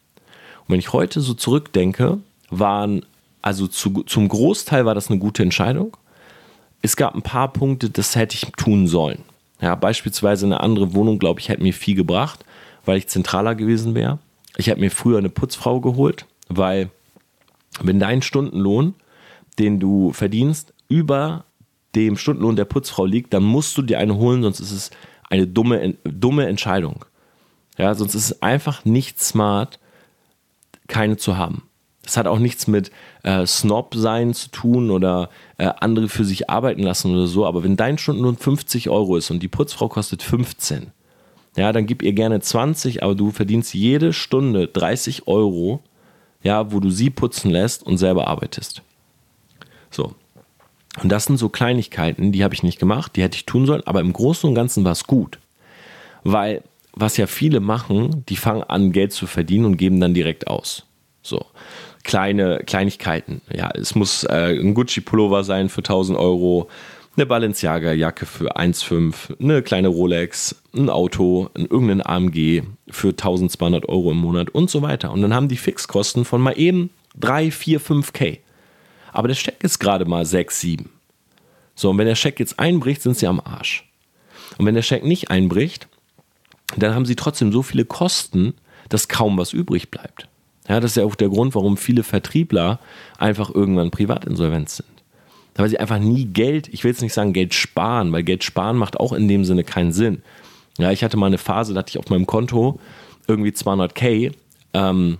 Und 0.62 0.70
wenn 0.70 0.80
ich 0.80 0.94
heute 0.94 1.22
so 1.22 1.34
zurückdenke, 1.34 2.20
waren, 2.50 3.06
also 3.42 3.68
zu, 3.68 4.04
zum 4.04 4.28
Großteil 4.28 4.86
war 4.86 4.96
das 4.96 5.10
eine 5.10 5.20
gute 5.20 5.44
Entscheidung. 5.44 5.96
Es 6.82 6.96
gab 6.96 7.14
ein 7.16 7.22
paar 7.22 7.52
Punkte, 7.52 7.90
das 7.90 8.16
hätte 8.16 8.36
ich 8.36 8.52
tun 8.58 8.88
sollen. 8.88 9.24
Ja, 9.62 9.76
beispielsweise 9.76 10.46
eine 10.46 10.62
andere 10.62 10.94
Wohnung, 10.94 11.20
glaube 11.20 11.40
ich, 11.40 11.50
hätte 11.50 11.64
mir 11.64 11.74
viel 11.74 11.96
gebracht, 11.96 12.46
weil 12.86 12.98
ich 12.98 13.08
zentraler 13.08 13.56
gewesen 13.56 13.94
wäre. 13.94 14.20
Ich 14.58 14.68
hätte 14.68 14.80
mir 14.80 14.92
früher 14.92 15.18
eine 15.18 15.30
Putzfrau 15.30 15.82
geholt, 15.82 16.26
weil 16.48 16.90
wenn 17.82 18.00
dein 18.00 18.22
Stundenlohn, 18.22 18.96
den 19.58 19.80
du 19.80 20.12
verdienst, 20.14 20.74
über 20.88 21.46
dem 21.96 22.18
Stundenlohn 22.18 22.56
der 22.56 22.66
Putzfrau 22.66 23.06
liegt, 23.06 23.34
dann 23.34 23.44
musst 23.44 23.78
du 23.78 23.82
dir 23.82 24.00
eine 24.00 24.16
holen, 24.16 24.44
sonst 24.44 24.60
ist 24.60 24.72
es 24.72 24.92
eine 25.30 25.48
dumme, 25.48 25.96
dumme 26.04 26.48
Entscheidung. 26.48 27.06
Ja, 27.78 27.94
sonst 27.96 28.16
ist 28.16 28.32
es 28.32 28.42
einfach 28.42 28.86
nicht 28.86 29.22
smart, 29.22 29.80
keine 30.88 31.18
zu 31.18 31.38
haben. 31.38 31.69
Das 32.10 32.18
hat 32.18 32.26
auch 32.26 32.40
nichts 32.40 32.66
mit 32.66 32.90
äh, 33.22 33.46
Snob 33.46 33.94
sein 33.94 34.34
zu 34.34 34.50
tun 34.50 34.90
oder 34.90 35.30
äh, 35.60 35.70
andere 35.80 36.10
für 36.10 36.26
sich 36.26 36.50
arbeiten 36.50 36.82
lassen 36.82 37.14
oder 37.14 37.28
so. 37.28 37.46
Aber 37.46 37.64
wenn 37.64 37.78
dein 37.78 38.00
Stundenlohn 38.00 38.36
50 38.36 38.90
Euro 38.90 39.16
ist 39.16 39.30
und 39.30 39.44
die 39.44 39.48
Putzfrau 39.48 39.90
kostet 39.90 40.24
15, 40.24 40.88
ja, 41.56 41.72
dann 41.72 41.86
gib 41.86 42.02
ihr 42.02 42.14
gerne 42.14 42.40
20, 42.40 43.04
aber 43.04 43.14
du 43.14 43.30
verdienst 43.30 43.76
jede 43.76 44.12
Stunde 44.12 44.66
30 44.66 45.28
Euro, 45.28 45.84
ja, 46.42 46.72
wo 46.72 46.80
du 46.80 46.90
sie 46.90 47.12
putzen 47.12 47.52
lässt 47.52 47.84
und 47.84 48.00
selber 48.00 48.26
arbeitest. 48.26 48.82
So. 49.92 50.16
Und 51.04 51.12
das 51.12 51.26
sind 51.26 51.38
so 51.38 51.50
Kleinigkeiten, 51.50 52.32
die 52.32 52.44
habe 52.44 52.56
ich 52.56 52.64
nicht 52.64 52.80
gemacht, 52.80 53.18
die 53.18 53.22
hätte 53.22 53.36
ich 53.36 53.46
tun 53.46 53.68
sollen, 53.68 53.86
aber 53.86 54.00
im 54.00 54.14
Großen 54.14 54.50
und 54.50 54.56
Ganzen 54.56 54.84
war 54.84 54.94
es 54.94 55.04
gut. 55.04 55.38
Weil, 56.24 56.64
was 56.94 57.18
ja 57.18 57.28
viele 57.28 57.60
machen, 57.60 58.26
die 58.30 58.36
fangen 58.36 58.64
an, 58.64 58.94
Geld 58.94 59.14
zu 59.14 59.28
verdienen 59.28 59.66
und 59.66 59.78
geben 59.78 60.00
dann 60.00 60.16
direkt 60.16 60.48
aus. 60.48 60.88
So. 61.22 61.46
Kleine 62.04 62.62
Kleinigkeiten. 62.66 63.42
Ja, 63.54 63.70
es 63.74 63.96
muss 63.96 64.24
äh, 64.24 64.58
ein 64.60 64.74
Gucci-Pullover 64.74 65.44
sein 65.44 65.70
für 65.70 65.82
1000 65.82 66.18
Euro, 66.18 66.70
eine 67.16 67.26
Balenciaga-Jacke 67.26 68.26
für 68.26 68.56
1,5, 68.56 69.42
eine 69.42 69.62
kleine 69.62 69.90
Rolex, 69.90 70.56
ein 70.74 70.90
Auto, 70.90 71.50
ein, 71.54 71.66
irgendein 71.66 72.06
AMG 72.06 72.64
für 72.90 73.10
1200 73.10 73.90
Euro 73.90 74.12
im 74.12 74.18
Monat 74.18 74.50
und 74.52 74.70
so 74.70 74.82
weiter. 74.82 75.12
Und 75.12 75.22
dann 75.22 75.34
haben 75.34 75.50
die 75.50 75.58
Fixkosten 75.58 76.24
von 76.24 76.42
mal 76.42 76.58
eben 76.58 76.90
3, 77.20 77.52
4, 77.52 77.82
5K. 77.82 78.40
Aber 79.12 79.28
der 79.28 79.36
Scheck 79.36 79.64
ist 79.64 79.80
gerade 79.80 80.06
mal 80.06 80.26
6, 80.26 80.62
7. 80.62 80.90
So, 81.76 81.90
und 81.90 81.98
wenn 81.98 82.08
der 82.08 82.16
Scheck 82.16 82.40
jetzt 82.40 82.60
einbricht, 82.60 83.02
sind 83.02 83.18
sie 83.18 83.28
am 83.28 83.42
Arsch. 83.42 83.90
Und 84.58 84.66
wenn 84.66 84.76
der 84.76 84.82
Scheck 84.82 85.04
nicht 85.04 85.30
einbricht, 85.30 85.90
dann 86.78 86.96
haben 86.96 87.06
sie 87.06 87.16
trotzdem 87.16 87.52
so 87.52 87.64
viele 87.64 87.84
Kosten, 87.84 88.54
dass 88.88 89.10
kaum 89.10 89.38
was 89.38 89.52
übrig 89.52 89.92
bleibt. 89.92 90.29
Ja, 90.70 90.80
das 90.80 90.92
ist 90.92 90.98
ja 90.98 91.04
auch 91.04 91.16
der 91.16 91.30
Grund, 91.30 91.56
warum 91.56 91.78
viele 91.78 92.04
Vertriebler 92.04 92.80
einfach 93.18 93.50
irgendwann 93.54 93.90
privatinsolvent 93.90 94.70
sind. 94.70 94.88
Weil 95.56 95.68
sie 95.68 95.80
einfach 95.80 96.00
nie 96.00 96.26
Geld, 96.26 96.70
ich 96.72 96.84
will 96.84 96.92
jetzt 96.92 97.02
nicht 97.02 97.14
sagen 97.14 97.34
Geld 97.34 97.54
sparen, 97.54 98.14
weil 98.14 98.24
Geld 98.24 98.44
sparen 98.44 98.78
macht 98.78 98.98
auch 98.98 99.12
in 99.12 99.28
dem 99.28 99.44
Sinne 99.44 99.64
keinen 99.64 99.92
Sinn. 99.92 100.22
Ja, 100.78 100.92
ich 100.92 101.04
hatte 101.04 101.18
mal 101.18 101.26
eine 101.26 101.40
Phase, 101.40 101.74
da 101.74 101.80
hatte 101.80 101.90
ich 101.90 101.98
auf 101.98 102.10
meinem 102.10 102.28
Konto 102.28 102.80
irgendwie 103.28 103.50
200k 103.50 104.32
ähm, 104.74 105.18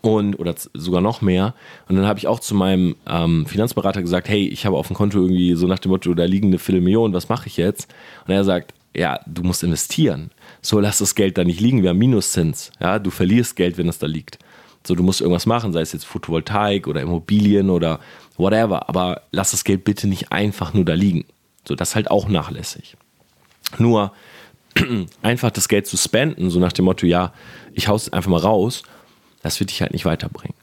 und 0.00 0.38
oder 0.38 0.54
sogar 0.74 1.00
noch 1.00 1.20
mehr. 1.20 1.54
Und 1.88 1.96
dann 1.96 2.06
habe 2.06 2.20
ich 2.20 2.28
auch 2.28 2.40
zu 2.40 2.54
meinem 2.54 2.94
ähm, 3.08 3.46
Finanzberater 3.46 4.00
gesagt, 4.00 4.28
hey, 4.28 4.46
ich 4.46 4.64
habe 4.64 4.76
auf 4.76 4.86
dem 4.86 4.96
Konto 4.96 5.18
irgendwie 5.18 5.54
so 5.56 5.66
nach 5.66 5.80
dem 5.80 5.90
Motto, 5.90 6.14
da 6.14 6.24
liegen 6.24 6.46
eine 6.46 6.58
Viertelmillion, 6.58 7.12
was 7.12 7.28
mache 7.28 7.48
ich 7.48 7.56
jetzt? 7.56 7.92
Und 8.26 8.32
er 8.32 8.44
sagt, 8.44 8.72
ja, 8.94 9.20
du 9.26 9.42
musst 9.42 9.62
investieren. 9.62 10.30
So 10.62 10.80
lass 10.80 10.98
das 10.98 11.14
Geld 11.14 11.38
da 11.38 11.44
nicht 11.44 11.60
liegen, 11.60 11.82
wir 11.82 11.90
haben 11.90 11.98
Minuszins. 11.98 12.72
Ja, 12.80 12.98
du 12.98 13.10
verlierst 13.10 13.56
Geld, 13.56 13.78
wenn 13.78 13.88
es 13.88 13.98
da 13.98 14.06
liegt. 14.06 14.38
So, 14.86 14.94
du 14.94 15.02
musst 15.02 15.20
irgendwas 15.20 15.46
machen, 15.46 15.72
sei 15.72 15.82
es 15.82 15.92
jetzt 15.92 16.06
Photovoltaik 16.06 16.86
oder 16.86 17.02
Immobilien 17.02 17.70
oder 17.70 18.00
whatever, 18.36 18.88
aber 18.88 19.22
lass 19.30 19.50
das 19.50 19.64
Geld 19.64 19.84
bitte 19.84 20.08
nicht 20.08 20.32
einfach 20.32 20.72
nur 20.72 20.84
da 20.84 20.94
liegen. 20.94 21.24
So, 21.68 21.74
das 21.74 21.90
ist 21.90 21.94
halt 21.94 22.10
auch 22.10 22.28
nachlässig. 22.28 22.96
Nur 23.78 24.12
einfach 25.22 25.50
das 25.50 25.68
Geld 25.68 25.86
zu 25.86 25.96
spenden, 25.96 26.50
so 26.50 26.58
nach 26.58 26.72
dem 26.72 26.86
Motto, 26.86 27.06
ja, 27.06 27.32
ich 27.74 27.88
hau's 27.88 28.12
einfach 28.12 28.30
mal 28.30 28.40
raus, 28.40 28.82
das 29.42 29.60
wird 29.60 29.70
dich 29.70 29.82
halt 29.82 29.92
nicht 29.92 30.04
weiterbringen. 30.04 30.56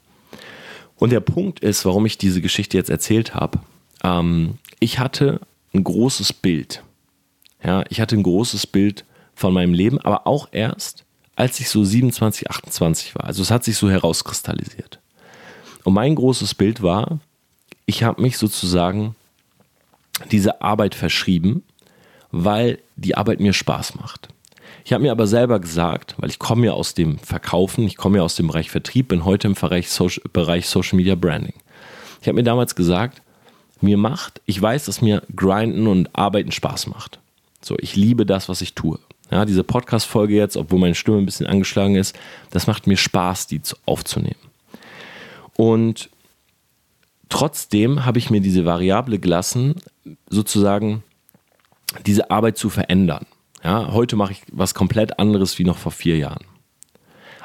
Und 0.98 1.12
der 1.12 1.20
Punkt 1.20 1.60
ist, 1.60 1.86
warum 1.86 2.06
ich 2.06 2.18
diese 2.18 2.42
Geschichte 2.42 2.78
jetzt 2.78 2.90
erzählt 2.90 3.36
habe, 3.36 3.60
ähm, 4.04 4.58
ich 4.80 4.98
hatte 5.00 5.42
ein 5.74 5.84
großes 5.84 6.34
Bild. 6.34 6.84
Ja, 7.64 7.84
ich 7.90 8.00
hatte 8.00 8.16
ein 8.16 8.24
großes 8.24 8.68
Bild 8.68 9.06
von 9.36 9.54
meinem 9.54 9.74
Leben, 9.74 10.00
aber 10.00 10.28
auch 10.28 10.48
erst, 10.52 11.06
als 11.36 11.60
ich 11.60 11.70
so 11.70 11.84
27, 11.84 12.50
28 12.50 13.16
war. 13.16 13.26
Also 13.26 13.42
es 13.42 13.52
hat 13.52 13.64
sich 13.64 13.78
so 13.78 13.90
herauskristallisiert. 13.90 15.00
Und 15.84 15.94
mein 15.94 16.16
großes 16.16 16.56
Bild 16.56 16.82
war, 16.82 17.20
ich 17.86 18.04
habe 18.04 18.22
mich 18.22 18.38
sozusagen 18.38 19.16
diese 20.32 20.62
Arbeit 20.62 20.96
verschrieben, 20.96 21.64
weil 22.32 22.80
die 22.96 23.16
Arbeit 23.16 23.40
mir 23.40 23.54
Spaß 23.54 23.96
macht. 23.96 24.28
Ich 24.84 24.94
habe 24.94 25.04
mir 25.04 25.12
aber 25.12 25.28
selber 25.28 25.60
gesagt, 25.60 26.16
weil 26.18 26.30
ich 26.30 26.40
komme 26.40 26.68
ja 26.68 26.72
aus 26.74 26.94
dem 26.94 27.20
Verkaufen, 27.20 27.86
ich 27.86 27.98
komme 27.98 28.18
ja 28.18 28.24
aus 28.24 28.36
dem 28.36 28.48
Bereich 28.48 28.72
Vertrieb, 28.72 29.10
bin 29.10 29.26
heute 29.26 29.48
im 29.48 29.54
Bereich 29.54 29.90
Social, 29.90 30.24
Bereich 30.32 30.68
Social 30.68 30.96
Media 30.96 31.16
Branding. 31.16 31.56
Ich 32.22 32.28
habe 32.28 32.36
mir 32.36 32.44
damals 32.44 32.76
gesagt, 32.76 33.22
mir 33.82 33.98
macht, 33.98 34.42
ich 34.46 34.62
weiß, 34.62 34.86
dass 34.86 35.02
mir 35.02 35.24
Grinden 35.36 35.88
und 35.88 36.16
Arbeiten 36.16 36.52
Spaß 36.52 36.88
macht. 36.88 37.20
So, 37.68 37.76
ich 37.80 37.98
liebe 37.98 38.26
das, 38.26 38.48
was 38.48 38.62
ich 38.62 38.76
tue. 38.76 38.98
Ja, 39.30 39.44
diese 39.44 39.64
Podcast-Folge 39.64 40.34
jetzt, 40.34 40.56
obwohl 40.56 40.80
meine 40.80 40.96
Stimme 40.96 41.18
ein 41.18 41.26
bisschen 41.26 41.48
angeschlagen 41.48 41.96
ist, 41.96 42.18
das 42.50 42.66
macht 42.66 42.88
mir 42.88 42.96
Spaß, 42.96 43.48
die 43.48 43.62
zu- 43.62 43.76
aufzunehmen. 43.86 44.40
Und 45.58 46.10
trotzdem 47.28 48.06
habe 48.06 48.20
ich 48.20 48.30
mir 48.30 48.40
diese 48.40 48.64
Variable 48.64 49.20
gelassen, 49.20 49.76
sozusagen 50.30 51.04
diese 52.06 52.32
Arbeit 52.32 52.58
zu 52.58 52.70
verändern. 52.70 53.26
Ja, 53.66 53.92
heute 53.92 54.16
mache 54.16 54.32
ich 54.32 54.44
was 54.52 54.74
komplett 54.74 55.20
anderes 55.20 55.60
wie 55.60 55.66
noch 55.66 55.78
vor 55.78 55.92
vier 55.92 56.18
Jahren. 56.18 56.46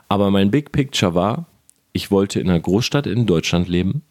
Aber 0.09 0.31
mein 0.31 0.53
Big 0.53 0.71
Picture 0.71 1.17
war, 1.17 1.47
ich 1.93 2.13
wollte 2.13 2.39
in 2.39 2.49
einer 2.49 2.61
Großstadt 2.61 3.09
in 3.09 3.27
Deutschland 3.27 3.69
leben. 3.69 4.03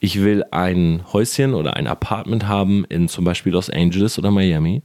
Ich 0.00 0.20
will 0.20 0.44
ein 0.50 1.04
Häuschen 1.12 1.54
oder 1.54 1.74
ein 1.76 1.86
Apartment 1.86 2.48
haben 2.48 2.84
in 2.88 3.08
zum 3.08 3.24
Beispiel 3.24 3.52
Los 3.52 3.70
Angeles 3.70 4.18
oder 4.18 4.32
Miami. 4.32 4.82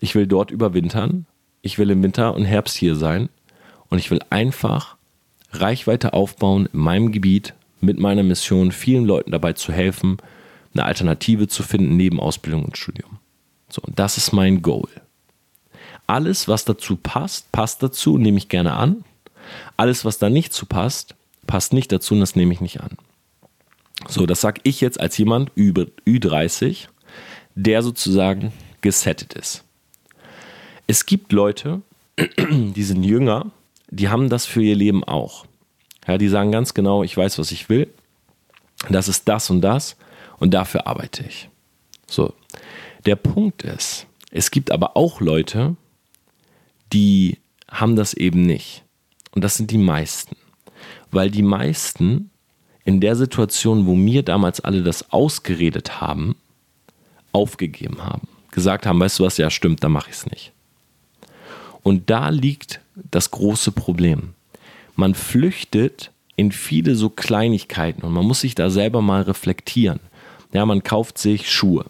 Ich 0.00 0.14
will 0.14 0.26
dort 0.26 0.50
überwintern. 0.50 1.26
Ich 1.62 1.78
will 1.78 1.90
im 1.90 2.02
Winter 2.02 2.34
und 2.34 2.44
Herbst 2.44 2.76
hier 2.76 2.96
sein. 2.96 3.28
Und 3.88 3.98
ich 3.98 4.10
will 4.10 4.20
einfach 4.30 4.96
Reichweite 5.52 6.12
aufbauen 6.12 6.68
in 6.72 6.80
meinem 6.80 7.12
Gebiet 7.12 7.54
mit 7.80 7.98
meiner 7.98 8.22
Mission, 8.22 8.72
vielen 8.72 9.04
Leuten 9.04 9.30
dabei 9.30 9.52
zu 9.52 9.72
helfen, 9.72 10.16
eine 10.74 10.84
Alternative 10.84 11.48
zu 11.48 11.62
finden 11.62 11.96
neben 11.96 12.20
Ausbildung 12.20 12.64
und 12.64 12.76
Studium. 12.76 13.18
So, 13.68 13.82
und 13.82 13.98
das 13.98 14.16
ist 14.16 14.32
mein 14.32 14.62
Goal. 14.62 14.88
Alles, 16.06 16.48
was 16.48 16.64
dazu 16.64 16.96
passt, 16.96 17.50
passt 17.52 17.82
dazu, 17.82 18.18
nehme 18.18 18.38
ich 18.38 18.48
gerne 18.48 18.74
an. 18.74 19.04
Alles, 19.76 20.04
was 20.04 20.18
da 20.18 20.30
nicht 20.30 20.52
zu 20.52 20.66
passt, 20.66 21.14
passt 21.46 21.72
nicht 21.72 21.90
dazu 21.90 22.14
und 22.14 22.20
das 22.20 22.36
nehme 22.36 22.52
ich 22.52 22.60
nicht 22.60 22.80
an. 22.80 22.96
So, 24.08 24.26
das 24.26 24.40
sage 24.40 24.60
ich 24.64 24.80
jetzt 24.80 25.00
als 25.00 25.16
jemand 25.18 25.50
über 25.54 25.86
Ü30, 26.06 26.88
der 27.54 27.82
sozusagen 27.82 28.52
gesettet 28.82 29.34
ist. 29.34 29.64
Es 30.86 31.06
gibt 31.06 31.32
Leute, 31.32 31.82
die 32.18 32.82
sind 32.82 33.02
jünger, 33.02 33.50
die 33.90 34.08
haben 34.08 34.28
das 34.28 34.46
für 34.46 34.62
ihr 34.62 34.76
Leben 34.76 35.04
auch. 35.04 35.46
Ja, 36.06 36.18
die 36.18 36.28
sagen 36.28 36.52
ganz 36.52 36.74
genau, 36.74 37.02
ich 37.02 37.16
weiß, 37.16 37.38
was 37.38 37.50
ich 37.50 37.68
will. 37.68 37.92
Das 38.88 39.08
ist 39.08 39.28
das 39.28 39.50
und 39.50 39.60
das 39.62 39.96
und 40.38 40.54
dafür 40.54 40.86
arbeite 40.86 41.24
ich. 41.24 41.48
So. 42.06 42.34
Der 43.04 43.16
Punkt 43.16 43.62
ist, 43.62 44.06
es 44.30 44.50
gibt 44.50 44.70
aber 44.70 44.96
auch 44.96 45.20
Leute, 45.20 45.76
die 46.92 47.38
haben 47.68 47.96
das 47.96 48.14
eben 48.14 48.42
nicht. 48.42 48.84
Und 49.34 49.42
das 49.42 49.56
sind 49.56 49.70
die 49.70 49.78
meisten. 49.78 50.36
Weil 51.10 51.30
die 51.30 51.42
meisten 51.42 52.30
in 52.84 53.00
der 53.00 53.16
Situation, 53.16 53.86
wo 53.86 53.94
mir 53.94 54.22
damals 54.22 54.60
alle 54.60 54.82
das 54.82 55.10
ausgeredet 55.10 56.00
haben, 56.00 56.36
aufgegeben 57.32 58.04
haben. 58.04 58.28
Gesagt 58.52 58.86
haben, 58.86 59.00
weißt 59.00 59.18
du 59.18 59.24
was, 59.24 59.36
ja 59.36 59.50
stimmt, 59.50 59.82
dann 59.82 59.92
mache 59.92 60.10
ich 60.10 60.16
es 60.16 60.26
nicht. 60.26 60.52
Und 61.86 62.10
da 62.10 62.30
liegt 62.30 62.80
das 63.12 63.30
große 63.30 63.70
Problem. 63.70 64.30
Man 64.96 65.14
flüchtet 65.14 66.10
in 66.34 66.50
viele 66.50 66.96
so 66.96 67.10
Kleinigkeiten 67.10 68.02
und 68.02 68.12
man 68.12 68.26
muss 68.26 68.40
sich 68.40 68.56
da 68.56 68.70
selber 68.70 69.02
mal 69.02 69.22
reflektieren. 69.22 70.00
Ja, 70.52 70.66
man 70.66 70.82
kauft 70.82 71.16
sich 71.16 71.48
Schuhe. 71.48 71.84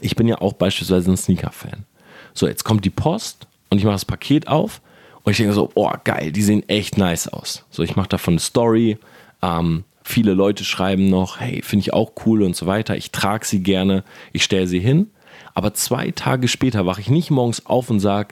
Ich 0.00 0.14
bin 0.14 0.28
ja 0.28 0.40
auch 0.40 0.52
beispielsweise 0.52 1.10
ein 1.10 1.16
Sneaker-Fan. 1.16 1.86
So, 2.34 2.46
jetzt 2.46 2.62
kommt 2.62 2.84
die 2.84 2.90
Post 2.90 3.48
und 3.68 3.78
ich 3.78 3.84
mache 3.84 3.96
das 3.96 4.04
Paket 4.04 4.46
auf 4.46 4.80
und 5.24 5.32
ich 5.32 5.38
denke 5.38 5.54
so, 5.54 5.72
oh 5.74 5.90
geil, 6.04 6.30
die 6.30 6.42
sehen 6.42 6.62
echt 6.68 6.96
nice 6.96 7.26
aus. 7.26 7.64
So, 7.70 7.82
ich 7.82 7.96
mache 7.96 8.10
davon 8.10 8.34
eine 8.34 8.40
Story. 8.40 8.98
Ähm, 9.42 9.82
viele 10.04 10.34
Leute 10.34 10.62
schreiben 10.62 11.10
noch, 11.10 11.40
hey, 11.40 11.62
finde 11.62 11.80
ich 11.80 11.92
auch 11.92 12.12
cool 12.26 12.44
und 12.44 12.54
so 12.54 12.66
weiter. 12.66 12.96
Ich 12.96 13.10
trage 13.10 13.44
sie 13.44 13.60
gerne, 13.60 14.04
ich 14.32 14.44
stelle 14.44 14.68
sie 14.68 14.78
hin. 14.78 15.10
Aber 15.52 15.74
zwei 15.74 16.12
Tage 16.12 16.46
später 16.46 16.86
wache 16.86 17.00
ich 17.00 17.10
nicht 17.10 17.32
morgens 17.32 17.66
auf 17.66 17.90
und 17.90 17.98
sage, 17.98 18.28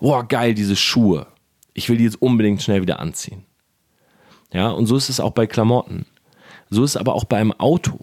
oh 0.00 0.22
geil, 0.26 0.54
diese 0.54 0.76
Schuhe. 0.76 1.26
Ich 1.74 1.88
will 1.88 1.96
die 1.96 2.04
jetzt 2.04 2.20
unbedingt 2.20 2.62
schnell 2.62 2.82
wieder 2.82 3.00
anziehen. 3.00 3.44
Ja, 4.52 4.70
und 4.70 4.86
so 4.86 4.96
ist 4.96 5.08
es 5.08 5.20
auch 5.20 5.32
bei 5.32 5.46
Klamotten. 5.46 6.06
So 6.70 6.84
ist 6.84 6.90
es 6.90 6.96
aber 6.96 7.14
auch 7.14 7.24
bei 7.24 7.38
einem 7.38 7.52
Auto. 7.52 8.00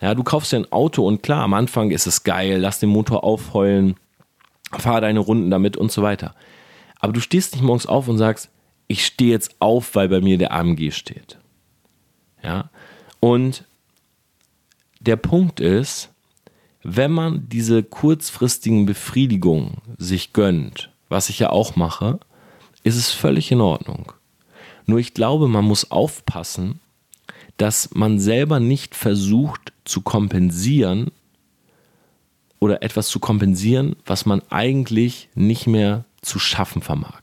Ja, 0.00 0.14
du 0.14 0.22
kaufst 0.22 0.52
dir 0.52 0.58
ein 0.58 0.72
Auto 0.72 1.06
und 1.06 1.22
klar, 1.22 1.42
am 1.44 1.54
Anfang 1.54 1.90
ist 1.90 2.06
es 2.06 2.24
geil, 2.24 2.58
lass 2.58 2.78
den 2.78 2.90
Motor 2.90 3.24
aufheulen, 3.24 3.96
fahr 4.72 5.00
deine 5.00 5.20
Runden 5.20 5.50
damit 5.50 5.76
und 5.76 5.92
so 5.92 6.02
weiter. 6.02 6.34
Aber 6.98 7.12
du 7.12 7.20
stehst 7.20 7.54
nicht 7.54 7.62
morgens 7.62 7.86
auf 7.86 8.08
und 8.08 8.18
sagst, 8.18 8.50
ich 8.86 9.06
stehe 9.06 9.30
jetzt 9.30 9.56
auf, 9.60 9.94
weil 9.94 10.08
bei 10.08 10.20
mir 10.20 10.36
der 10.36 10.52
AMG 10.52 10.90
steht. 10.90 11.38
Ja, 12.42 12.70
und 13.20 13.64
der 15.00 15.16
Punkt 15.16 15.60
ist, 15.60 16.10
wenn 16.82 17.12
man 17.12 17.48
diese 17.48 17.82
kurzfristigen 17.82 18.84
Befriedigungen 18.84 19.78
sich 19.96 20.32
gönnt, 20.32 20.93
was 21.14 21.30
ich 21.30 21.38
ja 21.38 21.50
auch 21.50 21.76
mache, 21.76 22.18
ist 22.82 22.96
es 22.96 23.12
völlig 23.12 23.52
in 23.52 23.60
Ordnung. 23.60 24.12
Nur 24.84 24.98
ich 24.98 25.14
glaube, 25.14 25.46
man 25.46 25.64
muss 25.64 25.92
aufpassen, 25.92 26.80
dass 27.56 27.94
man 27.94 28.18
selber 28.18 28.58
nicht 28.58 28.96
versucht 28.96 29.72
zu 29.84 30.00
kompensieren 30.00 31.12
oder 32.58 32.82
etwas 32.82 33.08
zu 33.08 33.20
kompensieren, 33.20 33.94
was 34.04 34.26
man 34.26 34.42
eigentlich 34.50 35.28
nicht 35.36 35.68
mehr 35.68 36.04
zu 36.20 36.40
schaffen 36.40 36.82
vermag. 36.82 37.22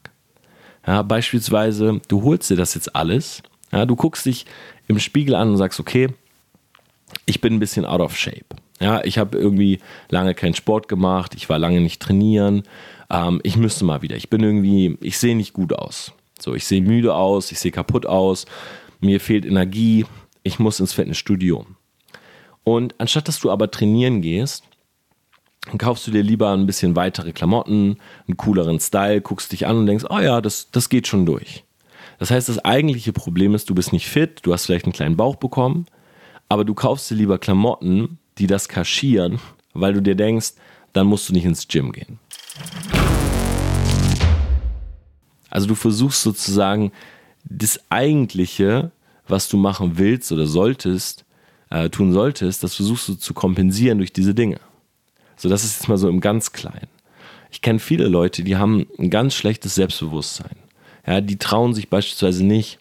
Ja, 0.88 1.01
beispielsweise, 1.01 1.99
du 2.08 2.23
holst 2.23 2.49
dir 2.49 2.56
das 2.56 2.73
jetzt 2.75 2.95
alles, 2.95 3.43
ja, 3.73 3.86
du 3.86 3.97
guckst 3.97 4.25
dich 4.25 4.45
im 4.88 4.99
Spiegel 4.99 5.36
an 5.36 5.49
und 5.49 5.58
sagst, 5.58 5.82
okay, 5.82 6.08
ich 7.25 7.41
bin 7.41 7.56
ein 7.56 7.60
bisschen 7.60 7.86
out 7.86 7.99
of 7.99 8.15
shape. 8.17 8.56
Ja, 8.82 9.04
ich 9.04 9.20
habe 9.20 9.38
irgendwie 9.38 9.80
lange 10.10 10.34
keinen 10.34 10.56
Sport 10.56 10.88
gemacht, 10.88 11.36
ich 11.36 11.48
war 11.50 11.60
lange 11.60 11.82
nicht 11.82 12.02
trainieren, 12.02 12.63
ähm, 13.12 13.39
ich 13.44 13.56
müsste 13.56 13.86
mal 13.86 14.02
wieder. 14.02 14.15
Ich 14.15 14.30
bin 14.30 14.41
irgendwie, 14.41 14.98
ich 15.02 15.20
sehe 15.20 15.36
nicht 15.36 15.54
gut 15.54 15.72
aus. 15.72 16.13
So, 16.39 16.56
ich 16.56 16.65
sehe 16.65 16.82
müde 16.82 17.13
aus, 17.13 17.52
ich 17.52 17.60
sehe 17.60 17.72
kaputt 17.72 18.08
aus, 18.08 18.46
mir 19.00 19.20
fehlt 19.20 19.46
Energie, 19.46 20.08
ich 20.41 20.58
muss 20.58 20.80
ins 20.80 20.94
Fitnessstudio. 20.94 21.67
Und 22.63 22.96
anstatt 22.98 23.28
dass 23.28 23.39
du 23.39 23.52
aber 23.52 23.70
trainieren 23.70 24.22
gehst, 24.22 24.63
kaufst 25.78 26.08
du 26.08 26.12
dir 26.12 26.24
lieber 26.24 26.52
ein 26.52 26.65
bisschen 26.65 26.96
weitere 26.96 27.34
Klamotten, 27.34 27.98
einen 28.28 28.38
cooleren 28.38 28.80
Style, 28.80 29.22
guckst 29.22 29.52
dich 29.52 29.67
an 29.67 29.78
und 29.78 29.86
denkst, 29.86 30.06
oh 30.10 30.20
ja, 30.20 30.41
das, 30.41 30.72
das 30.72 30.89
geht 30.89 31.06
schon 31.08 31.28
durch. 31.28 31.63
Das 32.17 32.32
heißt, 32.32 32.50
das 32.50 32.65
eigentliche 32.65 33.13
Problem 33.13 33.54
ist, 33.54 33.70
du 33.70 33.76
bist 33.76 33.94
nicht 33.94 34.08
fit, 34.08 34.39
du 34.41 34.54
hast 34.54 34.65
vielleicht 34.65 34.86
einen 34.86 34.94
kleinen 34.94 35.17
Bauch 35.17 35.36
bekommen, 35.36 35.86
aber 36.50 36.65
du 36.65 36.74
kaufst 36.74 37.10
dir 37.12 37.15
lieber 37.15 37.38
Klamotten, 37.38 38.17
die 38.41 38.47
das 38.47 38.67
kaschieren, 38.67 39.39
weil 39.73 39.93
du 39.93 40.01
dir 40.01 40.15
denkst, 40.15 40.54
dann 40.93 41.06
musst 41.06 41.30
du 41.30 41.34
nicht 41.34 41.45
ins 41.45 41.67
Gym 41.67 41.91
gehen. 41.91 42.19
Also 45.49 45.67
du 45.67 45.75
versuchst 45.75 46.23
sozusagen 46.23 46.91
das 47.43 47.80
eigentliche, 47.89 48.91
was 49.27 49.47
du 49.47 49.58
machen 49.58 49.99
willst 49.99 50.32
oder 50.32 50.47
solltest, 50.47 51.23
äh, 51.69 51.89
tun 51.89 52.13
solltest, 52.13 52.63
das 52.63 52.75
versuchst 52.75 53.08
du 53.10 53.13
zu 53.13 53.34
kompensieren 53.36 53.99
durch 53.99 54.12
diese 54.12 54.34
Dinge. 54.34 54.60
So, 55.38 55.47
das 55.47 55.63
ist 55.63 55.80
jetzt 55.80 55.88
mal 55.88 55.97
so 55.97 56.10
im 56.10 56.19
ganz 56.19 56.51
Kleinen. 56.51 56.89
Ich 57.51 57.62
kenne 57.62 57.80
viele 57.80 58.08
Leute, 58.08 58.43
die 58.43 58.56
haben 58.56 58.88
ein 58.97 59.12
ganz 59.12 59.36
schlechtes 59.36 59.75
Selbstbewusstsein. 59.75 60.56
Ja, 61.06 61.21
die 61.21 61.38
trauen 61.38 61.75
sich 61.75 61.89
beispielsweise 61.89 62.43
nicht, 62.43 62.80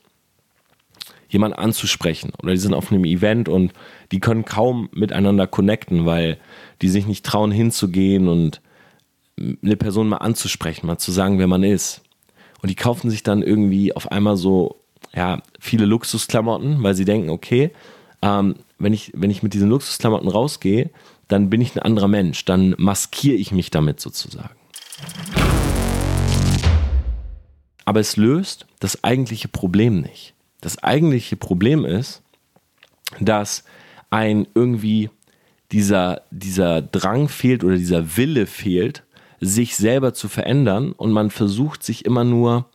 jemanden 1.31 1.59
anzusprechen 1.59 2.33
oder 2.43 2.53
die 2.53 2.59
sind 2.59 2.75
auf 2.75 2.93
einem 2.93 3.05
Event 3.05 3.49
und 3.49 3.73
die 4.13 4.21
können 4.21 4.45
kaum 4.45 4.89
miteinander 4.93 5.47
connecten, 5.47 6.05
weil 6.05 6.39
die 6.83 6.89
sich 6.89 7.07
nicht 7.07 7.25
trauen 7.25 7.53
hinzugehen 7.53 8.29
und 8.29 8.61
eine 9.39 9.77
Person 9.77 10.09
mal 10.09 10.19
anzusprechen, 10.19 10.87
mal 10.87 10.99
zu 10.99 11.13
sagen, 11.13 11.39
wer 11.39 11.47
man 11.47 11.63
ist. 11.63 12.03
Und 12.63 12.69
die 12.69 12.75
kaufen 12.75 13.11
sich 13.11 13.23
dann 13.23 13.43
irgendwie 13.43 13.95
auf 13.95 14.13
einmal 14.13 14.37
so, 14.37 14.77
ja, 15.15 15.43
viele 15.59 15.87
Luxusklamotten, 15.87 16.83
weil 16.83 16.95
sie 16.95 17.07
denken, 17.07 17.31
okay, 17.31 17.71
ähm, 18.23 18.57
wenn, 18.79 18.93
ich, 18.93 19.13
wenn 19.15 19.31
ich 19.31 19.43
mit 19.43 19.55
diesen 19.55 19.71
Luxusklamotten 19.71 20.29
rausgehe, 20.29 20.91
dann 21.29 21.49
bin 21.49 21.61
ich 21.61 21.75
ein 21.75 21.83
anderer 21.83 22.09
Mensch, 22.09 22.45
dann 22.45 22.75
maskiere 22.77 23.37
ich 23.37 23.53
mich 23.53 23.71
damit 23.71 24.01
sozusagen. 24.01 24.57
Aber 27.85 28.01
es 28.01 28.17
löst 28.17 28.67
das 28.79 29.03
eigentliche 29.05 29.49
Problem 29.49 30.01
nicht. 30.01 30.35
Das 30.61 30.83
eigentliche 30.83 31.37
Problem 31.37 31.85
ist, 31.85 32.23
dass 33.19 33.65
ein 34.11 34.47
irgendwie 34.55 35.11
dieser, 35.73 36.23
dieser 36.31 36.83
Drang 36.83 37.29
fehlt 37.29 37.65
oder 37.65 37.77
dieser 37.77 38.17
Wille 38.17 38.47
fehlt, 38.47 39.05
sich 39.41 39.77
selber 39.77 40.13
zu 40.13 40.29
verändern 40.29 40.93
und 40.93 41.13
man 41.13 41.31
versucht 41.31 41.83
sich 41.83 42.05
immer 42.05 42.25
nur 42.25 42.67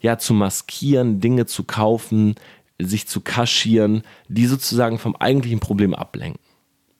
ja 0.00 0.18
zu 0.18 0.34
maskieren, 0.34 1.20
Dinge 1.20 1.46
zu 1.46 1.64
kaufen, 1.64 2.36
sich 2.78 3.08
zu 3.08 3.20
kaschieren, 3.20 4.02
die 4.28 4.46
sozusagen 4.46 4.98
vom 4.98 5.16
eigentlichen 5.16 5.60
Problem 5.60 5.94
ablenken. 5.94 6.40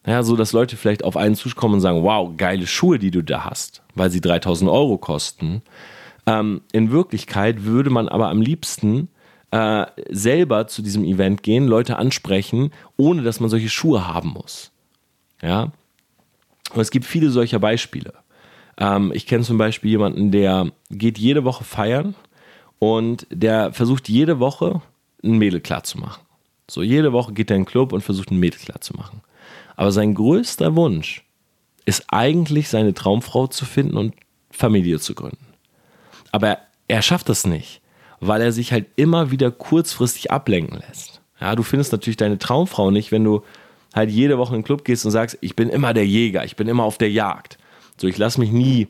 Ja, 0.06 0.22
so 0.22 0.36
dass 0.36 0.52
Leute 0.52 0.76
vielleicht 0.76 1.04
auf 1.04 1.16
einen 1.16 1.34
zukommen 1.34 1.74
und 1.74 1.80
sagen, 1.80 2.02
wow, 2.02 2.32
geile 2.36 2.66
Schuhe, 2.66 2.98
die 2.98 3.10
du 3.10 3.22
da 3.22 3.44
hast, 3.44 3.82
weil 3.94 4.10
sie 4.10 4.20
3000 4.20 4.70
Euro 4.70 4.98
kosten. 4.98 5.62
Ähm, 6.26 6.62
in 6.72 6.90
Wirklichkeit 6.92 7.64
würde 7.64 7.90
man 7.90 8.08
aber 8.08 8.28
am 8.28 8.40
liebsten 8.40 9.08
äh, 9.50 9.86
selber 10.10 10.66
zu 10.66 10.82
diesem 10.82 11.04
Event 11.04 11.42
gehen, 11.42 11.66
Leute 11.66 11.96
ansprechen, 11.96 12.72
ohne 12.96 13.22
dass 13.22 13.40
man 13.40 13.50
solche 13.50 13.68
Schuhe 13.68 14.06
haben 14.06 14.30
muss. 14.30 14.72
Ja, 15.42 15.72
und 16.72 16.80
es 16.80 16.90
gibt 16.90 17.04
viele 17.04 17.30
solcher 17.30 17.58
Beispiele. 17.58 18.12
Ähm, 18.78 19.12
ich 19.14 19.26
kenne 19.26 19.44
zum 19.44 19.58
Beispiel 19.58 19.90
jemanden, 19.90 20.30
der 20.30 20.70
geht 20.90 21.18
jede 21.18 21.44
Woche 21.44 21.64
feiern 21.64 22.14
und 22.78 23.26
der 23.30 23.72
versucht 23.72 24.08
jede 24.08 24.40
Woche 24.40 24.82
ein 25.22 25.38
Mädel 25.38 25.60
klar 25.60 25.82
zu 25.84 25.98
machen. 25.98 26.22
So 26.68 26.82
jede 26.82 27.12
Woche 27.12 27.32
geht 27.32 27.50
er 27.50 27.56
in 27.56 27.62
den 27.62 27.68
Club 27.68 27.92
und 27.92 28.02
versucht 28.02 28.30
ein 28.30 28.38
Mädel 28.38 28.58
klar 28.58 28.80
zu 28.80 28.94
machen. 28.94 29.22
Aber 29.76 29.92
sein 29.92 30.14
größter 30.14 30.74
Wunsch 30.74 31.24
ist 31.84 32.04
eigentlich 32.08 32.68
seine 32.68 32.94
Traumfrau 32.94 33.46
zu 33.46 33.64
finden 33.64 33.96
und 33.96 34.14
Familie 34.50 34.98
zu 34.98 35.14
gründen. 35.14 35.46
Aber 36.32 36.58
er 36.88 37.02
schafft 37.02 37.28
das 37.28 37.46
nicht, 37.46 37.80
weil 38.20 38.40
er 38.40 38.52
sich 38.52 38.72
halt 38.72 38.86
immer 38.96 39.30
wieder 39.30 39.50
kurzfristig 39.50 40.30
ablenken 40.30 40.78
lässt. 40.88 41.20
Ja, 41.40 41.54
du 41.54 41.62
findest 41.62 41.92
natürlich 41.92 42.16
deine 42.16 42.38
Traumfrau 42.38 42.90
nicht, 42.90 43.12
wenn 43.12 43.24
du 43.24 43.42
halt 43.94 44.10
jede 44.10 44.38
Woche 44.38 44.54
in 44.54 44.60
den 44.60 44.64
Club 44.66 44.84
gehst 44.84 45.04
und 45.04 45.10
sagst, 45.10 45.38
ich 45.40 45.56
bin 45.56 45.68
immer 45.68 45.94
der 45.94 46.06
Jäger, 46.06 46.44
ich 46.44 46.56
bin 46.56 46.68
immer 46.68 46.84
auf 46.84 46.98
der 46.98 47.10
Jagd. 47.10 47.58
So, 47.98 48.06
ich 48.06 48.18
lasse 48.18 48.40
mich 48.40 48.52
nie 48.52 48.88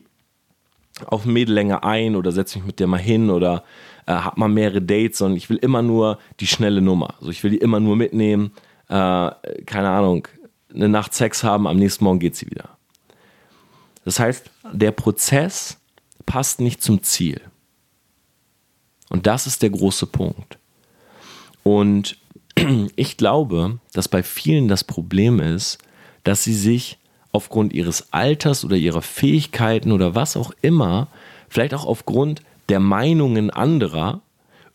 auf 1.05 1.25
ein 1.25 1.33
Mädel 1.33 1.53
länger 1.53 1.83
ein 1.83 2.15
oder 2.15 2.31
setze 2.31 2.57
mich 2.57 2.67
mit 2.67 2.79
der 2.79 2.87
mal 2.87 2.99
hin 2.99 3.29
oder 3.29 3.63
äh, 4.05 4.13
hab 4.13 4.37
mal 4.37 4.49
mehrere 4.49 4.81
Dates, 4.81 5.19
sondern 5.19 5.37
ich 5.37 5.49
will 5.49 5.57
immer 5.57 5.81
nur 5.81 6.17
die 6.39 6.47
schnelle 6.47 6.81
Nummer. 6.81 7.15
Also 7.19 7.29
ich 7.29 7.43
will 7.43 7.51
die 7.51 7.57
immer 7.57 7.79
nur 7.79 7.95
mitnehmen, 7.95 8.51
äh, 8.89 9.31
keine 9.65 9.89
Ahnung, 9.89 10.27
eine 10.73 10.89
Nacht 10.89 11.13
Sex 11.13 11.43
haben, 11.43 11.67
am 11.67 11.77
nächsten 11.77 12.03
Morgen 12.03 12.19
geht 12.19 12.35
sie 12.35 12.47
wieder. 12.47 12.69
Das 14.05 14.19
heißt, 14.19 14.49
der 14.71 14.91
Prozess 14.91 15.77
passt 16.25 16.59
nicht 16.59 16.81
zum 16.81 17.03
Ziel. 17.03 17.41
Und 19.09 19.27
das 19.27 19.47
ist 19.47 19.61
der 19.61 19.69
große 19.69 20.07
Punkt. 20.07 20.57
Und 21.63 22.17
ich 22.95 23.17
glaube, 23.17 23.79
dass 23.93 24.07
bei 24.07 24.23
vielen 24.23 24.67
das 24.67 24.83
Problem 24.83 25.39
ist, 25.39 25.77
dass 26.23 26.43
sie 26.43 26.53
sich 26.53 26.97
aufgrund 27.31 27.73
ihres 27.73 28.11
Alters 28.13 28.65
oder 28.65 28.75
ihrer 28.75 29.01
Fähigkeiten 29.01 29.91
oder 29.91 30.15
was 30.15 30.35
auch 30.35 30.51
immer, 30.61 31.07
vielleicht 31.49 31.73
auch 31.73 31.85
aufgrund 31.85 32.41
der 32.69 32.79
Meinungen 32.79 33.49
anderer, 33.49 34.21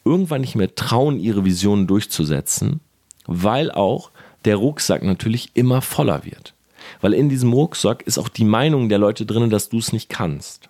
irgendwann 0.05 0.40
nicht 0.40 0.55
mehr 0.55 0.75
trauen, 0.75 1.18
ihre 1.18 1.45
Visionen 1.45 1.87
durchzusetzen, 1.87 2.81
weil 3.27 3.71
auch 3.71 4.11
der 4.45 4.57
Rucksack 4.57 5.03
natürlich 5.03 5.51
immer 5.55 5.83
voller 5.83 6.25
wird. 6.25 6.55
Weil 7.01 7.14
in 7.14 7.29
diesem 7.29 7.53
Rucksack 7.53 8.03
ist 8.03 8.18
auch 8.18 8.29
die 8.29 8.45
Meinung 8.45 8.88
der 8.88 8.99
Leute 8.99 9.27
drin, 9.27 9.51
dass 9.51 9.68
du 9.68 9.79
es 9.79 9.92
nicht 9.92 10.09
kannst. 10.09 10.68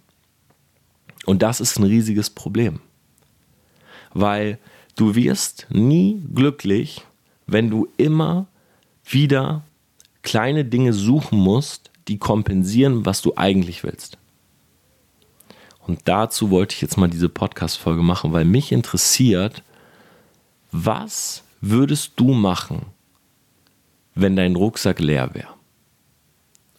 Und 1.24 1.42
das 1.42 1.60
ist 1.60 1.78
ein 1.78 1.84
riesiges 1.84 2.30
Problem. 2.30 2.80
Weil 4.14 4.58
du 4.96 5.14
wirst 5.14 5.66
nie 5.70 6.22
glücklich, 6.34 7.02
wenn 7.46 7.70
du 7.70 7.88
immer 7.96 8.46
wieder 9.04 9.62
kleine 10.22 10.64
Dinge 10.64 10.92
suchen 10.92 11.38
musst, 11.38 11.90
die 12.08 12.18
kompensieren, 12.18 13.06
was 13.06 13.22
du 13.22 13.32
eigentlich 13.36 13.84
willst. 13.84 14.18
Und 15.86 16.00
dazu 16.04 16.50
wollte 16.50 16.74
ich 16.74 16.80
jetzt 16.80 16.96
mal 16.96 17.08
diese 17.08 17.28
Podcast-Folge 17.28 18.02
machen, 18.02 18.32
weil 18.32 18.44
mich 18.44 18.70
interessiert, 18.70 19.62
was 20.70 21.42
würdest 21.60 22.12
du 22.16 22.32
machen, 22.32 22.86
wenn 24.14 24.36
dein 24.36 24.56
Rucksack 24.56 25.00
leer 25.00 25.34
wäre? 25.34 25.54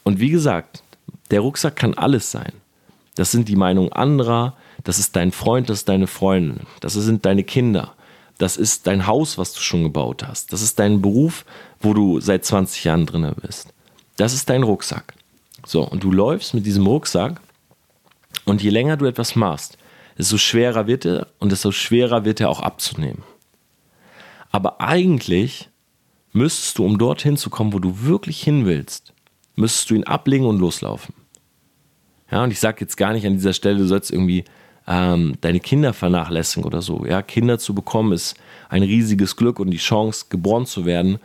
Und 0.03 0.19
wie 0.19 0.29
gesagt, 0.29 0.83
der 1.31 1.41
Rucksack 1.41 1.75
kann 1.75 1.93
alles 1.93 2.31
sein. 2.31 2.53
Das 3.15 3.31
sind 3.31 3.49
die 3.49 3.55
Meinungen 3.55 3.91
anderer, 3.91 4.55
das 4.83 4.99
ist 4.99 5.15
dein 5.15 5.31
Freund, 5.31 5.69
das 5.69 5.79
ist 5.79 5.89
deine 5.89 6.07
Freundin, 6.07 6.61
das 6.81 6.93
sind 6.93 7.25
deine 7.25 7.43
Kinder, 7.43 7.93
das 8.37 8.57
ist 8.57 8.87
dein 8.87 9.07
Haus, 9.07 9.37
was 9.37 9.53
du 9.53 9.59
schon 9.59 9.83
gebaut 9.83 10.23
hast, 10.27 10.51
das 10.53 10.61
ist 10.61 10.79
dein 10.79 11.01
Beruf, 11.01 11.45
wo 11.79 11.93
du 11.93 12.19
seit 12.19 12.45
20 12.45 12.83
Jahren 12.83 13.05
drin 13.05 13.31
bist. 13.41 13.73
Das 14.17 14.33
ist 14.33 14.49
dein 14.49 14.63
Rucksack. 14.63 15.13
So, 15.65 15.83
und 15.83 16.03
du 16.03 16.11
läufst 16.11 16.53
mit 16.53 16.65
diesem 16.65 16.85
Rucksack 16.85 17.39
und 18.45 18.61
je 18.61 18.69
länger 18.69 18.97
du 18.97 19.05
etwas 19.05 19.35
machst, 19.35 19.77
desto 20.17 20.37
schwerer 20.37 20.87
wird 20.87 21.05
er 21.05 21.27
und 21.39 21.51
desto 21.51 21.71
schwerer 21.71 22.25
wird 22.25 22.41
er 22.41 22.49
auch 22.49 22.59
abzunehmen. 22.59 23.23
Aber 24.51 24.81
eigentlich 24.81 25.69
müsstest 26.33 26.77
du, 26.77 26.85
um 26.85 26.97
dorthin 26.97 27.37
zu 27.37 27.49
kommen, 27.49 27.73
wo 27.73 27.79
du 27.79 28.01
wirklich 28.03 28.43
hin 28.43 28.65
willst, 28.65 29.13
müsstest 29.55 29.89
du 29.89 29.95
ihn 29.95 30.03
ablegen 30.03 30.45
und 30.45 30.59
loslaufen. 30.59 31.15
Ja, 32.29 32.43
und 32.43 32.51
ich 32.51 32.59
sage 32.59 32.77
jetzt 32.81 32.97
gar 32.97 33.13
nicht 33.13 33.25
an 33.25 33.33
dieser 33.33 33.53
Stelle, 33.53 33.77
du 33.77 33.87
sollst 33.87 34.11
irgendwie 34.11 34.43
ähm, 34.87 35.35
deine 35.41 35.59
Kinder 35.59 35.93
vernachlässigen 35.93 36.65
oder 36.65 36.81
so. 36.81 37.05
Ja, 37.05 37.21
Kinder 37.21 37.59
zu 37.59 37.73
bekommen 37.73 38.11
ist 38.11 38.35
ein 38.69 38.83
riesiges 38.83 39.35
Glück 39.35 39.59
und 39.59 39.71
die 39.71 39.77
Chance, 39.77 40.25
geboren 40.29 40.65
zu 40.65 40.85
werden, 40.85 41.19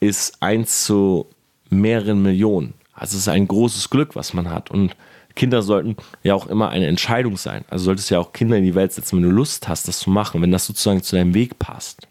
ist 0.00 0.40
eins 0.40 0.84
zu 0.84 1.26
mehreren 1.70 2.22
Millionen. 2.22 2.74
Also 2.94 3.16
es 3.16 3.22
ist 3.22 3.28
ein 3.28 3.46
großes 3.48 3.90
Glück, 3.90 4.16
was 4.16 4.32
man 4.32 4.50
hat. 4.50 4.70
Und 4.70 4.96
Kinder 5.34 5.62
sollten 5.62 5.96
ja 6.22 6.34
auch 6.34 6.46
immer 6.46 6.70
eine 6.70 6.86
Entscheidung 6.86 7.36
sein. 7.36 7.64
Also 7.68 7.86
solltest 7.86 8.10
du 8.10 8.14
ja 8.14 8.20
auch 8.20 8.32
Kinder 8.32 8.56
in 8.56 8.64
die 8.64 8.74
Welt 8.74 8.92
setzen, 8.92 9.16
wenn 9.16 9.24
du 9.24 9.30
Lust 9.30 9.68
hast, 9.68 9.86
das 9.86 10.00
zu 10.00 10.10
machen, 10.10 10.42
wenn 10.42 10.50
das 10.50 10.66
sozusagen 10.66 11.02
zu 11.02 11.16
deinem 11.16 11.34
Weg 11.34 11.58
passt. 11.58 12.08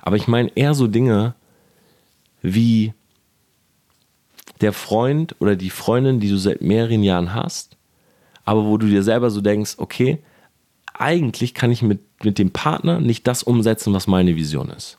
Aber 0.00 0.16
ich 0.16 0.28
meine 0.28 0.50
eher 0.54 0.74
so 0.74 0.86
Dinge 0.86 1.34
wie 2.40 2.94
der 4.60 4.72
Freund 4.72 5.34
oder 5.38 5.56
die 5.56 5.70
Freundin, 5.70 6.20
die 6.20 6.30
du 6.30 6.38
seit 6.38 6.62
mehreren 6.62 7.02
Jahren 7.02 7.34
hast, 7.34 7.76
aber 8.46 8.64
wo 8.64 8.78
du 8.78 8.86
dir 8.86 9.02
selber 9.02 9.28
so 9.30 9.42
denkst, 9.42 9.74
okay, 9.76 10.18
eigentlich 10.94 11.52
kann 11.52 11.70
ich 11.70 11.82
mit, 11.82 12.00
mit 12.24 12.38
dem 12.38 12.50
Partner 12.50 12.98
nicht 13.00 13.26
das 13.26 13.42
umsetzen, 13.42 13.92
was 13.92 14.06
meine 14.06 14.36
Vision 14.36 14.70
ist. 14.70 14.98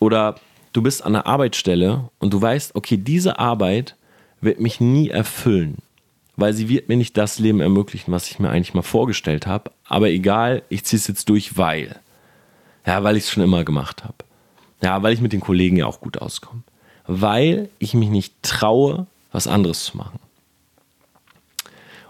Oder 0.00 0.36
du 0.72 0.80
bist 0.80 1.04
an 1.04 1.12
der 1.12 1.26
Arbeitsstelle 1.26 2.08
und 2.18 2.32
du 2.32 2.40
weißt, 2.40 2.74
okay, 2.74 2.96
diese 2.96 3.38
Arbeit 3.38 3.96
wird 4.40 4.58
mich 4.58 4.80
nie 4.80 5.10
erfüllen, 5.10 5.76
weil 6.36 6.54
sie 6.54 6.70
wird 6.70 6.88
mir 6.88 6.96
nicht 6.96 7.18
das 7.18 7.38
Leben 7.38 7.60
ermöglichen, 7.60 8.12
was 8.12 8.30
ich 8.30 8.38
mir 8.38 8.48
eigentlich 8.48 8.72
mal 8.72 8.80
vorgestellt 8.80 9.46
habe. 9.46 9.70
Aber 9.86 10.08
egal, 10.08 10.62
ich 10.70 10.84
ziehe 10.84 10.98
es 10.98 11.06
jetzt 11.06 11.28
durch, 11.28 11.58
weil. 11.58 12.00
Ja, 12.86 13.02
weil 13.04 13.18
ich 13.18 13.24
es 13.24 13.30
schon 13.30 13.42
immer 13.42 13.64
gemacht 13.64 14.04
habe. 14.04 14.16
Ja, 14.80 15.02
weil 15.02 15.12
ich 15.12 15.20
mit 15.20 15.34
den 15.34 15.40
Kollegen 15.40 15.76
ja 15.76 15.86
auch 15.86 16.00
gut 16.00 16.18
auskomme 16.18 16.62
weil 17.06 17.68
ich 17.78 17.94
mich 17.94 18.10
nicht 18.10 18.34
traue, 18.42 19.06
was 19.32 19.46
anderes 19.46 19.84
zu 19.84 19.96
machen. 19.96 20.18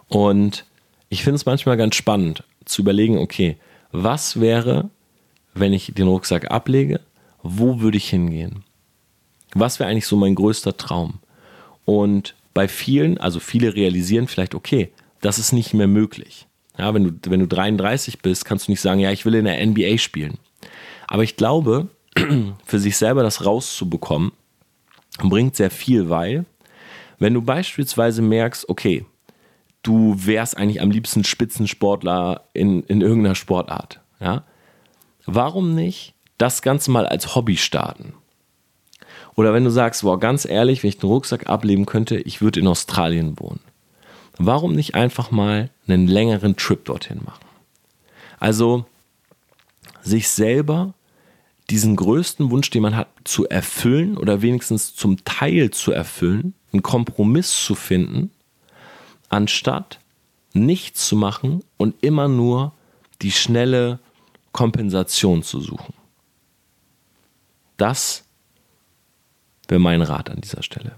Und 0.08 0.64
ich 1.08 1.22
finde 1.22 1.36
es 1.36 1.46
manchmal 1.46 1.76
ganz 1.76 1.94
spannend 1.94 2.44
zu 2.64 2.82
überlegen, 2.82 3.18
okay, 3.18 3.56
was 3.92 4.40
wäre, 4.40 4.90
wenn 5.54 5.72
ich 5.72 5.92
den 5.94 6.08
Rucksack 6.08 6.50
ablege, 6.50 7.00
wo 7.42 7.80
würde 7.80 7.96
ich 7.96 8.10
hingehen? 8.10 8.64
Was 9.54 9.78
wäre 9.78 9.90
eigentlich 9.90 10.06
so 10.06 10.16
mein 10.16 10.34
größter 10.34 10.76
Traum? 10.76 11.20
Und 11.84 12.34
bei 12.52 12.68
vielen, 12.68 13.18
also 13.18 13.40
viele 13.40 13.74
realisieren 13.74 14.26
vielleicht, 14.26 14.54
okay, 14.54 14.90
das 15.20 15.38
ist 15.38 15.52
nicht 15.52 15.74
mehr 15.74 15.86
möglich. 15.86 16.46
Ja, 16.78 16.92
wenn, 16.92 17.04
du, 17.04 17.30
wenn 17.30 17.40
du 17.40 17.46
33 17.46 18.20
bist, 18.20 18.44
kannst 18.44 18.66
du 18.66 18.72
nicht 18.72 18.80
sagen, 18.80 19.00
ja, 19.00 19.10
ich 19.10 19.24
will 19.24 19.34
in 19.34 19.46
der 19.46 19.64
NBA 19.64 19.98
spielen. 19.98 20.38
Aber 21.06 21.22
ich 21.22 21.36
glaube, 21.36 21.88
für 22.64 22.78
sich 22.78 22.96
selber 22.96 23.22
das 23.22 23.44
rauszubekommen, 23.44 24.32
bringt 25.18 25.56
sehr 25.56 25.70
viel, 25.70 26.10
weil 26.10 26.44
wenn 27.18 27.32
du 27.32 27.40
beispielsweise 27.40 28.20
merkst, 28.20 28.68
okay, 28.68 29.06
du 29.86 30.14
wärst 30.16 30.56
eigentlich 30.56 30.80
am 30.80 30.90
liebsten 30.90 31.24
Spitzensportler 31.24 32.48
in, 32.52 32.82
in 32.84 33.00
irgendeiner 33.00 33.34
Sportart, 33.34 34.00
ja, 34.20 34.44
warum 35.26 35.74
nicht 35.74 36.14
das 36.38 36.62
Ganze 36.62 36.90
mal 36.90 37.06
als 37.06 37.34
Hobby 37.34 37.56
starten? 37.56 38.14
Oder 39.36 39.52
wenn 39.52 39.64
du 39.64 39.70
sagst, 39.70 40.02
wow, 40.02 40.18
ganz 40.18 40.46
ehrlich, 40.46 40.82
wenn 40.82 40.88
ich 40.88 40.98
den 40.98 41.10
Rucksack 41.10 41.48
ableben 41.48 41.86
könnte, 41.86 42.16
ich 42.16 42.40
würde 42.40 42.60
in 42.60 42.66
Australien 42.66 43.38
wohnen. 43.38 43.60
Warum 44.38 44.74
nicht 44.74 44.94
einfach 44.94 45.30
mal 45.30 45.70
einen 45.86 46.06
längeren 46.06 46.56
Trip 46.56 46.84
dorthin 46.84 47.20
machen? 47.24 47.44
Also 48.38 48.86
sich 50.02 50.28
selber 50.28 50.94
diesen 51.70 51.96
größten 51.96 52.50
Wunsch, 52.50 52.70
den 52.70 52.82
man 52.82 52.96
hat, 52.96 53.08
zu 53.24 53.48
erfüllen 53.48 54.16
oder 54.16 54.40
wenigstens 54.42 54.94
zum 54.94 55.24
Teil 55.24 55.70
zu 55.70 55.92
erfüllen, 55.92 56.54
einen 56.72 56.82
Kompromiss 56.82 57.64
zu 57.64 57.74
finden, 57.74 58.30
anstatt 59.28 59.98
nichts 60.52 61.06
zu 61.06 61.16
machen 61.16 61.62
und 61.76 62.02
immer 62.02 62.28
nur 62.28 62.72
die 63.22 63.32
schnelle 63.32 63.98
Kompensation 64.52 65.42
zu 65.42 65.60
suchen. 65.60 65.94
Das 67.76 68.24
wäre 69.68 69.80
mein 69.80 70.02
Rat 70.02 70.30
an 70.30 70.40
dieser 70.40 70.62
Stelle. 70.62 70.96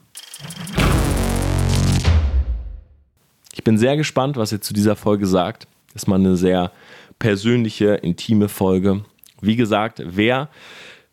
Ich 3.52 3.64
bin 3.64 3.78
sehr 3.78 3.96
gespannt, 3.96 4.36
was 4.36 4.52
ihr 4.52 4.60
zu 4.60 4.72
dieser 4.72 4.94
Folge 4.94 5.26
sagt. 5.26 5.66
Ist 5.94 6.06
mal 6.06 6.16
eine 6.16 6.36
sehr 6.36 6.70
persönliche, 7.18 7.94
intime 7.94 8.48
Folge. 8.48 9.04
Wie 9.40 9.56
gesagt, 9.56 10.02
wer 10.04 10.48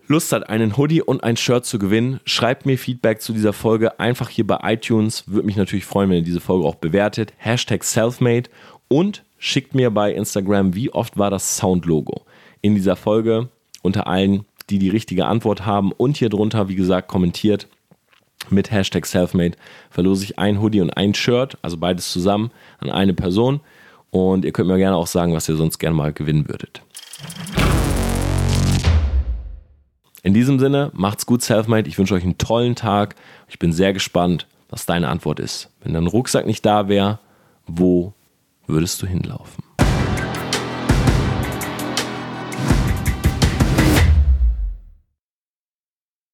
Lust 0.07 0.31
hat, 0.31 0.49
einen 0.49 0.77
Hoodie 0.77 1.01
und 1.01 1.23
ein 1.23 1.35
Shirt 1.35 1.65
zu 1.65 1.79
gewinnen, 1.79 2.19
schreibt 2.25 2.65
mir 2.65 2.77
Feedback 2.77 3.21
zu 3.21 3.33
dieser 3.33 3.53
Folge 3.53 3.99
einfach 3.99 4.29
hier 4.29 4.45
bei 4.45 4.59
iTunes. 4.61 5.23
Würde 5.27 5.47
mich 5.47 5.55
natürlich 5.55 5.85
freuen, 5.85 6.09
wenn 6.09 6.17
ihr 6.17 6.23
diese 6.23 6.41
Folge 6.41 6.65
auch 6.65 6.75
bewertet. 6.75 7.33
Hashtag 7.37 7.83
Selfmade 7.83 8.49
und 8.87 9.23
schickt 9.39 9.73
mir 9.73 9.89
bei 9.89 10.13
Instagram, 10.13 10.75
wie 10.75 10.91
oft 10.91 11.17
war 11.17 11.31
das 11.31 11.57
Soundlogo 11.57 12.25
in 12.61 12.75
dieser 12.75 12.95
Folge 12.95 13.49
unter 13.81 14.05
allen, 14.07 14.45
die 14.69 14.79
die 14.79 14.89
richtige 14.89 15.25
Antwort 15.25 15.65
haben. 15.65 15.91
Und 15.91 16.17
hier 16.17 16.29
drunter, 16.29 16.69
wie 16.69 16.75
gesagt, 16.75 17.07
kommentiert 17.07 17.67
mit 18.49 18.69
Hashtag 18.71 19.07
Selfmade 19.07 19.57
verlose 19.89 20.23
ich 20.23 20.37
ein 20.37 20.61
Hoodie 20.61 20.81
und 20.81 20.91
ein 20.91 21.15
Shirt, 21.15 21.57
also 21.63 21.77
beides 21.77 22.11
zusammen 22.11 22.51
an 22.79 22.91
eine 22.91 23.15
Person. 23.15 23.61
Und 24.11 24.45
ihr 24.45 24.51
könnt 24.51 24.69
mir 24.69 24.77
gerne 24.77 24.95
auch 24.95 25.07
sagen, 25.07 25.33
was 25.33 25.49
ihr 25.49 25.55
sonst 25.55 25.79
gerne 25.79 25.95
mal 25.95 26.13
gewinnen 26.13 26.47
würdet. 26.47 26.83
In 30.25 30.33
diesem 30.33 30.57
Sinne, 30.57 30.89
macht's 30.95 31.27
gut, 31.27 31.43
Selfmade. 31.43 31.87
Ich 31.87 31.99
wünsche 31.99 32.15
euch 32.15 32.23
einen 32.23 32.39
tollen 32.39 32.73
Tag. 32.73 33.13
Ich 33.47 33.59
bin 33.59 33.71
sehr 33.71 33.93
gespannt, 33.93 34.47
was 34.71 34.87
deine 34.87 35.07
Antwort 35.07 35.39
ist. 35.39 35.69
Wenn 35.83 35.93
dein 35.93 36.07
Rucksack 36.07 36.47
nicht 36.47 36.65
da 36.65 36.87
wäre, 36.87 37.19
wo 37.67 38.11
würdest 38.65 38.99
du 39.03 39.05
hinlaufen? 39.05 39.63